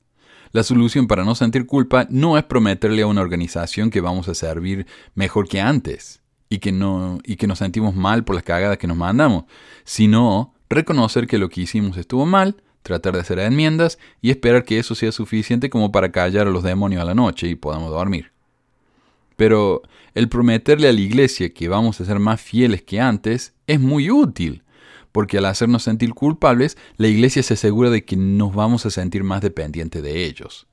[0.53, 4.35] La solución para no sentir culpa no es prometerle a una organización que vamos a
[4.35, 4.85] servir
[5.15, 8.85] mejor que antes y que, no, y que nos sentimos mal por las cagadas que
[8.85, 9.45] nos mandamos,
[9.83, 14.77] sino reconocer que lo que hicimos estuvo mal, tratar de hacer enmiendas y esperar que
[14.77, 18.31] eso sea suficiente como para callar a los demonios a la noche y podamos dormir.
[19.35, 19.81] Pero
[20.13, 24.11] el prometerle a la iglesia que vamos a ser más fieles que antes es muy
[24.11, 24.61] útil,
[25.13, 29.23] porque al hacernos sentir culpables, la iglesia se asegura de que nos vamos a sentir
[29.23, 30.67] más dependientes de ellos.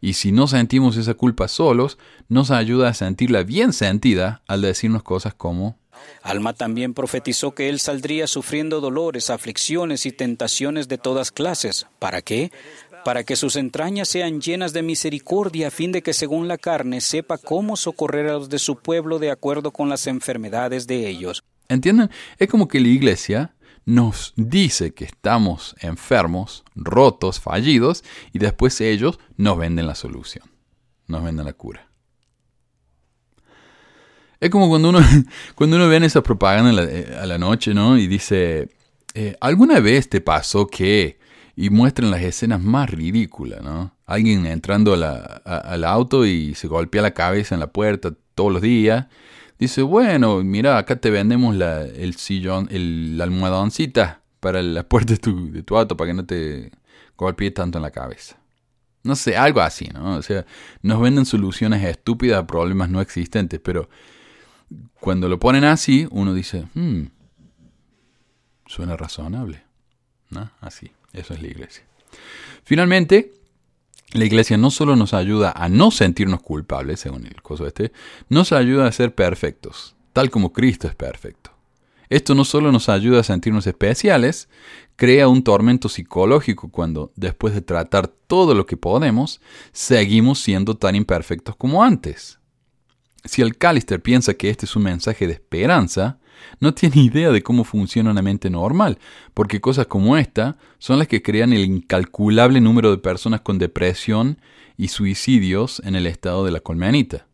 [0.00, 1.98] Y si no sentimos esa culpa solos,
[2.28, 5.78] nos ayuda a sentirla bien sentida al decirnos cosas como
[6.22, 11.86] Alma también profetizó que él saldría sufriendo dolores, aflicciones y tentaciones de todas clases.
[11.98, 12.50] ¿Para qué?
[13.04, 17.00] para que sus entrañas sean llenas de misericordia, a fin de que según la carne
[17.00, 21.42] sepa cómo socorrer a los de su pueblo de acuerdo con las enfermedades de ellos.
[21.70, 22.10] ¿Entienden?
[22.36, 23.54] Es como que la iglesia
[23.84, 28.02] nos dice que estamos enfermos, rotos, fallidos,
[28.32, 30.44] y después ellos nos venden la solución,
[31.06, 31.88] nos venden la cura.
[34.40, 35.00] Es como cuando uno,
[35.54, 37.96] cuando uno ve en esa propaganda eh, a la, noche, ¿no?
[37.96, 38.68] Y dice,
[39.14, 41.20] eh, ¿alguna vez te pasó que
[41.54, 43.94] y muestran las escenas más ridículas, ¿no?
[44.06, 49.06] Alguien entrando al auto y se golpea la cabeza en la puerta todos los días.
[49.60, 55.18] Dice, bueno, mira, acá te vendemos la, el sillón, el, almohadoncita para la puerta de
[55.18, 56.72] tu, de tu auto para que no te
[57.16, 58.38] golpee tanto en la cabeza.
[59.02, 60.16] No sé, algo así, ¿no?
[60.16, 60.46] O sea,
[60.80, 63.90] nos venden soluciones estúpidas a problemas no existentes, pero
[64.98, 67.04] cuando lo ponen así, uno dice, hmm,
[68.66, 69.62] suena razonable,
[70.30, 70.50] ¿no?
[70.60, 70.90] Así.
[71.12, 71.84] Eso es la iglesia.
[72.64, 73.32] Finalmente,
[74.12, 77.92] la iglesia no solo nos ayuda a no sentirnos culpables, según el coso este,
[78.28, 81.50] nos ayuda a ser perfectos, tal como Cristo es perfecto.
[82.08, 84.48] Esto no solo nos ayuda a sentirnos especiales,
[84.96, 89.40] crea un tormento psicológico cuando, después de tratar todo lo que podemos,
[89.72, 92.40] seguimos siendo tan imperfectos como antes.
[93.24, 96.18] Si el Callister piensa que este es un mensaje de esperanza,
[96.60, 98.98] no tiene idea de cómo funciona una mente normal,
[99.34, 104.38] porque cosas como esta son las que crean el incalculable número de personas con depresión
[104.76, 107.26] y suicidios en el estado de la colmenita.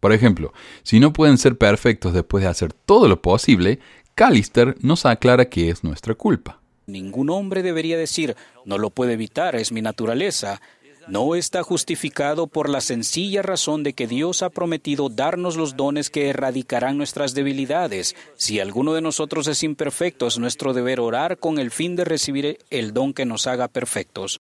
[0.00, 3.78] Por ejemplo, si no pueden ser perfectos después de hacer todo lo posible,
[4.14, 6.60] Callister nos aclara que es nuestra culpa.
[6.86, 8.36] Ningún hombre debería decir,
[8.66, 10.60] no lo puede evitar, es mi naturaleza,
[11.08, 16.10] no está justificado por la sencilla razón de que Dios ha prometido darnos los dones
[16.10, 18.14] que erradicarán nuestras debilidades.
[18.36, 22.58] Si alguno de nosotros es imperfecto, es nuestro deber orar con el fin de recibir
[22.70, 24.40] el don que nos haga perfectos.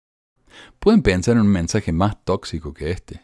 [0.79, 3.21] Pueden pensar en un mensaje más tóxico que este.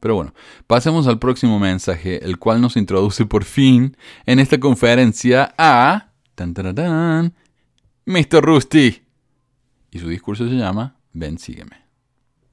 [0.00, 0.34] Pero bueno,
[0.66, 6.12] pasemos al próximo mensaje, el cual nos introduce por fin en esta conferencia a...
[6.34, 6.54] Tan,
[8.06, 8.42] Mr.
[8.42, 9.02] Rusty.
[9.90, 11.79] Y su discurso se llama Ven, sígueme.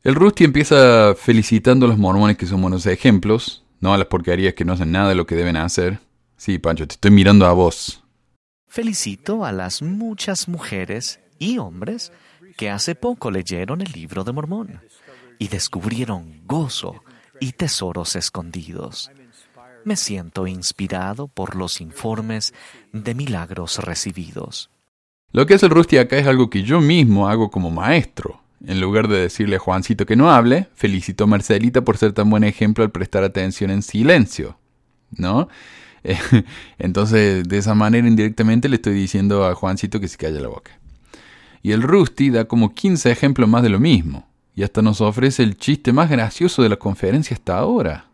[0.03, 4.53] El Rusty empieza felicitando a los mormones que son buenos ejemplos, no a las porquerías
[4.53, 5.99] que no hacen nada de lo que deben hacer.
[6.37, 8.03] Sí, Pancho, te estoy mirando a vos.
[8.67, 12.11] Felicito a las muchas mujeres y hombres
[12.57, 14.81] que hace poco leyeron el libro de Mormón
[15.39, 17.03] y descubrieron gozo
[17.39, 19.11] y tesoros escondidos.
[19.83, 22.53] Me siento inspirado por los informes
[22.91, 24.69] de milagros recibidos.
[25.31, 28.41] Lo que hace el Rusty acá es algo que yo mismo hago como maestro.
[28.65, 32.29] En lugar de decirle a Juancito que no hable, felicito a Marcelita por ser tan
[32.29, 34.57] buen ejemplo al prestar atención en silencio.
[35.11, 35.47] ¿No?
[36.79, 40.79] Entonces, de esa manera indirectamente le estoy diciendo a Juancito que se calle la boca.
[41.61, 44.27] Y el Rusty da como 15 ejemplos más de lo mismo.
[44.55, 48.05] Y hasta nos ofrece el chiste más gracioso de la conferencia hasta ahora.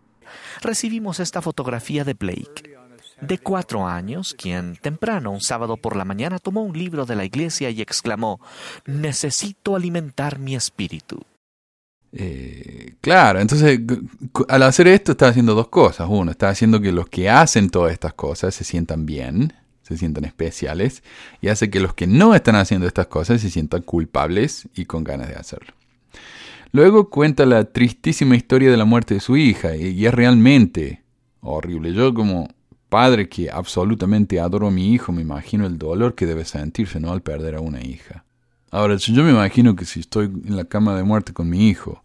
[0.62, 2.73] Recibimos esta fotografía de Blake,
[3.22, 7.26] de cuatro años, quien temprano un sábado por la mañana tomó un libro de la
[7.26, 8.40] iglesia y exclamó,
[8.86, 11.24] necesito alimentar mi espíritu.
[12.16, 13.80] Eh, claro, entonces
[14.48, 16.08] al hacer esto está haciendo dos cosas.
[16.10, 20.26] Uno, está haciendo que los que hacen todas estas cosas se sientan bien, se sientan
[20.26, 21.04] especiales,
[21.42, 25.04] y hace que los que no están haciendo estas cosas se sientan culpables y con
[25.04, 25.74] ganas de hacerlo.
[26.72, 31.04] Luego cuenta la tristísima historia de la muerte de su hija, y es realmente
[31.42, 31.94] horrible.
[31.94, 32.48] Yo como
[32.94, 37.12] padre que absolutamente adoro a mi hijo, me imagino el dolor que debe sentirse ¿no?
[37.12, 38.24] al perder a una hija.
[38.70, 42.04] Ahora, yo me imagino que si estoy en la cama de muerte con mi hijo,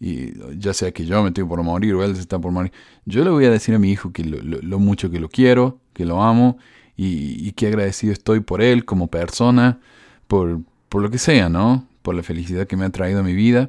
[0.00, 2.72] y ya sea que yo me estoy por morir o él se está por morir,
[3.04, 6.06] yo le voy a decir a mi hijo que lo, mucho que lo quiero, que
[6.06, 6.56] lo amo
[6.96, 9.78] y, que agradecido estoy por él como persona,
[10.26, 11.86] por, por lo que sea, ¿no?
[12.00, 13.68] Por la felicidad que me ha traído a mi vida.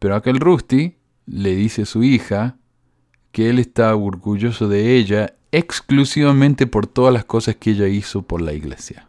[0.00, 2.56] Pero aquel Rusty le dice a su hija
[3.30, 8.40] que él está orgulloso de ella exclusivamente por todas las cosas que ella hizo por
[8.40, 9.06] la iglesia.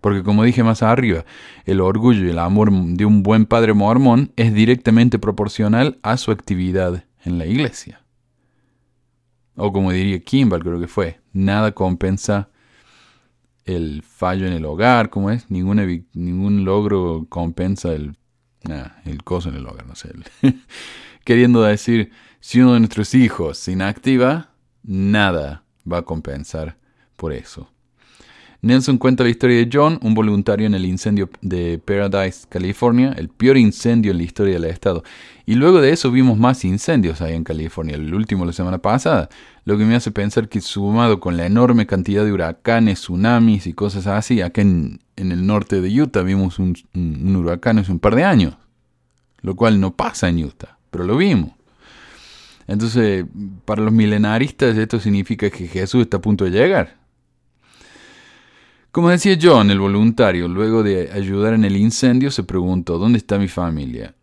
[0.00, 1.24] Porque como dije más arriba,
[1.64, 6.30] el orgullo y el amor de un buen padre mormón es directamente proporcional a su
[6.30, 8.02] actividad en la iglesia.
[9.56, 12.48] O como diría Kimball, creo que fue, nada compensa
[13.64, 15.50] el fallo en el hogar, ¿cómo es?
[15.50, 18.16] Ningún logro compensa el,
[19.04, 20.10] el coso en el hogar, no sé.
[21.24, 24.47] Queriendo decir, si uno de nuestros hijos se inactiva,
[24.88, 26.76] nada va a compensar
[27.16, 27.68] por eso.
[28.60, 33.28] Nelson cuenta la historia de John, un voluntario en el incendio de Paradise, California, el
[33.28, 35.04] peor incendio en la historia del estado.
[35.46, 39.28] Y luego de eso vimos más incendios ahí en California, el último la semana pasada,
[39.64, 43.74] lo que me hace pensar que sumado con la enorme cantidad de huracanes, tsunamis y
[43.74, 48.16] cosas así, acá en, el norte de Utah vimos un, un huracán hace un par
[48.16, 48.56] de años,
[49.40, 51.57] lo cual no pasa en Utah, pero lo vimos.
[52.68, 53.24] Entonces,
[53.64, 56.98] para los milenaristas esto significa que Jesús está a punto de llegar.
[58.92, 63.38] Como decía John, el voluntario, luego de ayudar en el incendio, se preguntó, ¿dónde está
[63.38, 64.14] mi familia?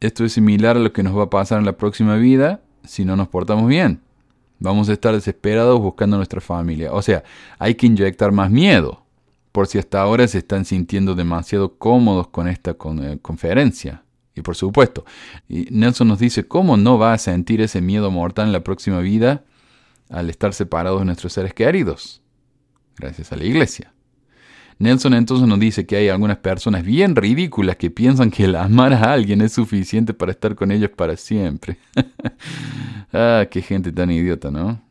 [0.00, 3.04] Esto es similar a lo que nos va a pasar en la próxima vida si
[3.04, 4.00] no nos portamos bien.
[4.58, 6.92] Vamos a estar desesperados buscando a nuestra familia.
[6.92, 7.24] O sea,
[7.58, 9.04] hay que inyectar más miedo,
[9.52, 14.03] por si hasta ahora se están sintiendo demasiado cómodos con esta eh, conferencia.
[14.34, 15.04] Y por supuesto,
[15.48, 19.44] Nelson nos dice cómo no va a sentir ese miedo mortal en la próxima vida
[20.10, 22.20] al estar separados de nuestros seres queridos
[22.96, 23.92] gracias a la iglesia.
[24.78, 28.92] Nelson entonces nos dice que hay algunas personas bien ridículas que piensan que el amar
[28.92, 31.78] a alguien es suficiente para estar con ellos para siempre.
[33.12, 34.82] ah, qué gente tan idiota, ¿no?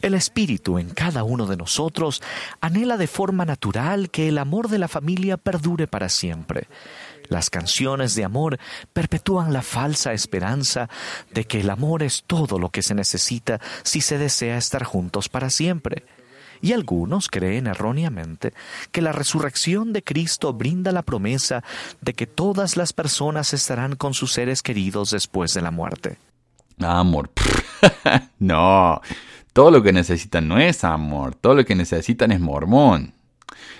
[0.00, 2.22] El espíritu en cada uno de nosotros
[2.60, 6.68] anhela de forma natural que el amor de la familia perdure para siempre.
[7.30, 8.58] Las canciones de amor
[8.92, 10.90] perpetúan la falsa esperanza
[11.32, 15.28] de que el amor es todo lo que se necesita si se desea estar juntos
[15.28, 16.04] para siempre.
[16.60, 18.52] Y algunos creen erróneamente
[18.90, 21.62] que la resurrección de Cristo brinda la promesa
[22.00, 26.18] de que todas las personas estarán con sus seres queridos después de la muerte.
[26.80, 27.30] Amor.
[28.40, 29.00] no,
[29.52, 33.14] todo lo que necesitan no es amor, todo lo que necesitan es mormón.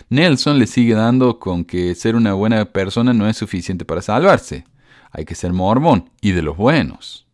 [0.09, 4.65] Nelson le sigue dando con que ser una buena persona no es suficiente para salvarse.
[5.11, 7.27] Hay que ser mormón y de los buenos.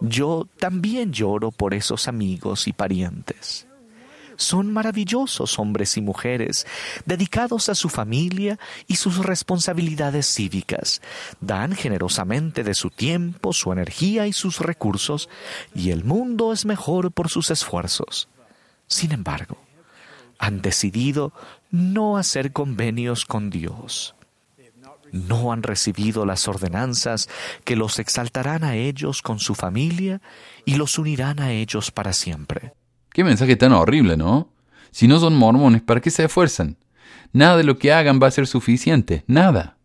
[0.00, 3.66] Yo también lloro por esos amigos y parientes
[4.36, 6.66] son maravillosos hombres y mujeres,
[7.04, 11.02] dedicados a su familia y sus responsabilidades cívicas.
[11.40, 15.28] Dan generosamente de su tiempo, su energía y sus recursos,
[15.74, 18.28] y el mundo es mejor por sus esfuerzos.
[18.86, 19.58] Sin embargo,
[20.38, 21.32] han decidido
[21.70, 24.14] no hacer convenios con Dios.
[25.12, 27.28] No han recibido las ordenanzas
[27.64, 30.20] que los exaltarán a ellos con su familia
[30.64, 32.74] y los unirán a ellos para siempre.
[33.10, 34.50] Qué mensaje tan horrible, ¿no?
[34.90, 36.76] Si no son mormones, ¿para qué se esfuerzan?
[37.32, 39.76] Nada de lo que hagan va a ser suficiente, nada.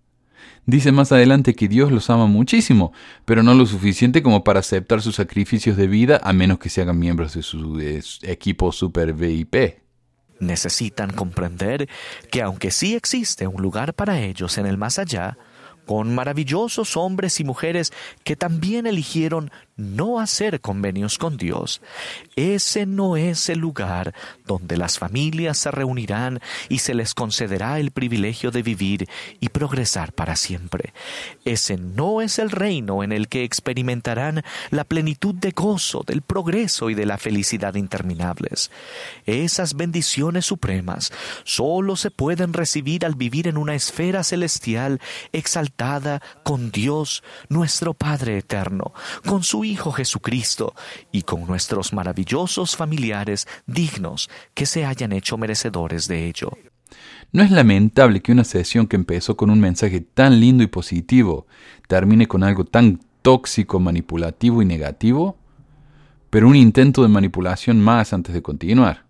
[0.66, 2.94] Dice más adelante que Dios los ama muchísimo,
[3.26, 6.82] pero no lo suficiente como para aceptar sus sacrificios de vida a menos que se
[6.82, 7.80] hagan miembros de su,
[8.22, 9.81] equipo Super VIP.
[10.42, 11.88] Necesitan comprender
[12.30, 15.38] que aunque sí existe un lugar para ellos en el más allá,
[15.86, 19.52] con maravillosos hombres y mujeres que también eligieron
[19.82, 21.82] no hacer convenios con Dios.
[22.36, 24.14] Ese no es el lugar
[24.46, 29.10] donde las familias se reunirán y se les concederá el privilegio de vivir
[29.40, 30.94] y progresar para siempre.
[31.46, 36.90] Ese no es el reino en el que experimentarán la plenitud de gozo, del progreso
[36.90, 38.72] y de la felicidad interminables.
[39.26, 41.12] Esas bendiciones supremas
[41.44, 45.00] solo se pueden recibir al vivir en una esfera celestial
[45.32, 48.94] exaltada con Dios, nuestro Padre eterno,
[49.26, 50.76] con su Hijo Jesucristo
[51.14, 56.52] y con nuestros maravillosos familiares dignos que se hayan hecho merecedores de ello.
[57.32, 61.48] ¿No es lamentable que una sesión que empezó con un mensaje tan lindo y positivo
[61.88, 65.38] termine con algo tan tóxico, manipulativo y negativo?
[66.30, 69.06] Pero un intento de manipulación más antes de continuar.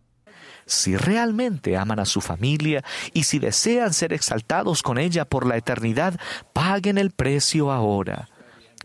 [0.68, 2.84] Si realmente aman a su familia
[3.14, 6.20] y si desean ser exaltados con ella por la eternidad,
[6.54, 8.30] paguen el precio ahora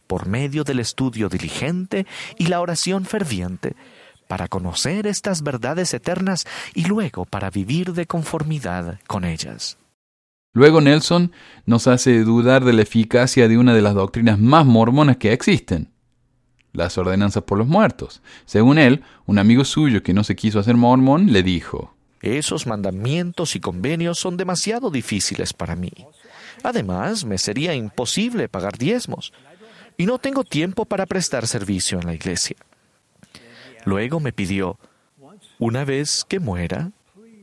[0.06, 2.06] por medio del estudio diligente
[2.38, 3.74] y la oración ferviente,
[4.28, 9.78] para conocer estas verdades eternas y luego para vivir de conformidad con ellas.
[10.52, 11.32] Luego Nelson
[11.66, 15.90] nos hace dudar de la eficacia de una de las doctrinas más mormonas que existen,
[16.72, 18.22] las ordenanzas por los muertos.
[18.46, 23.54] Según él, un amigo suyo que no se quiso hacer mormón le dijo, Esos mandamientos
[23.54, 25.92] y convenios son demasiado difíciles para mí.
[26.62, 29.32] Además, me sería imposible pagar diezmos
[29.96, 32.56] y no tengo tiempo para prestar servicio en la iglesia.
[33.84, 34.78] Luego me pidió,
[35.58, 36.90] una vez que muera,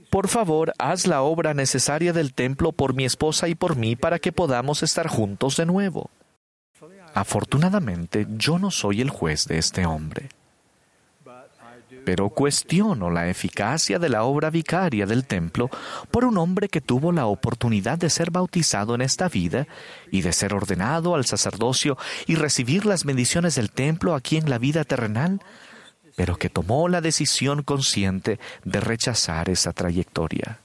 [0.09, 4.19] por favor, haz la obra necesaria del templo por mi esposa y por mí para
[4.19, 6.09] que podamos estar juntos de nuevo.
[7.15, 10.29] Afortunadamente, yo no soy el juez de este hombre
[12.05, 15.69] pero cuestiono la eficacia de la obra vicaria del templo
[16.11, 19.67] por un hombre que tuvo la oportunidad de ser bautizado en esta vida
[20.11, 21.97] y de ser ordenado al sacerdocio
[22.27, 25.41] y recibir las bendiciones del templo aquí en la vida terrenal,
[26.15, 30.59] pero que tomó la decisión consciente de rechazar esa trayectoria.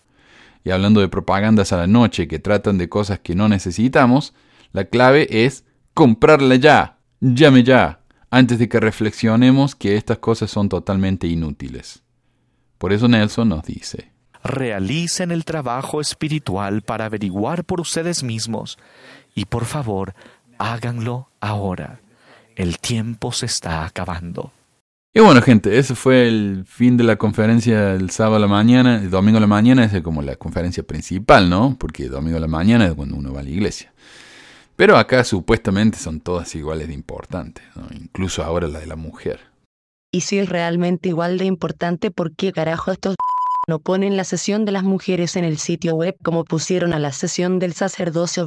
[0.64, 4.34] Y hablando de propagandas a la noche que tratan de cosas que no necesitamos,
[4.72, 5.64] la clave es
[5.95, 8.01] comprarla ya, llame ya
[8.31, 12.03] antes de que reflexionemos que estas cosas son totalmente inútiles.
[12.79, 14.12] Por eso Nelson nos dice,
[14.45, 18.79] realicen el trabajo espiritual para averiguar por ustedes mismos
[19.35, 20.14] y por favor
[20.59, 22.01] háganlo ahora.
[22.57, 24.53] El tiempo se está acabando.
[25.14, 28.97] Y bueno gente, ese fue el fin de la conferencia el sábado a la mañana,
[28.97, 31.76] el domingo a la mañana es como la conferencia principal, ¿no?
[31.79, 33.93] Porque el domingo a la mañana es cuando uno va a la iglesia.
[34.79, 39.41] Pero acá supuestamente son todas iguales de importantes, incluso ahora la de la mujer.
[40.12, 43.16] Y si es realmente igual de importante, ¿por qué carajo estos
[43.66, 47.11] no ponen la sesión de las mujeres en el sitio web como pusieron a la
[47.11, 48.47] sesión del sacerdocio?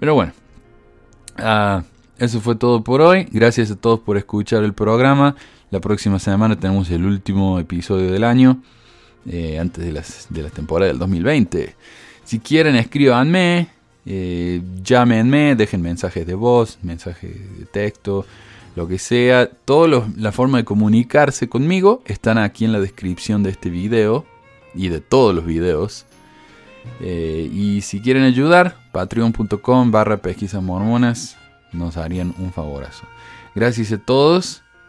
[0.00, 0.32] Pero bueno,
[1.38, 1.82] uh,
[2.18, 3.28] eso fue todo por hoy.
[3.30, 5.36] Gracias a todos por escuchar el programa.
[5.70, 8.62] La próxima semana tenemos el último episodio del año,
[9.26, 11.74] eh, antes de, las, de la temporada del 2020.
[12.24, 13.68] Si quieren, escríbanme,
[14.06, 18.24] eh, llámenme, dejen mensajes de voz, mensajes de texto,
[18.76, 19.46] lo que sea.
[19.46, 24.24] Toda la forma de comunicarse conmigo están aquí en la descripción de este video
[24.74, 26.06] y de todos los videos.
[27.00, 31.36] Eh, y si quieren ayudar, patreon.com barra pesquisas mormonas
[31.72, 33.04] nos harían un favorazo.
[33.54, 34.62] Gracias a todos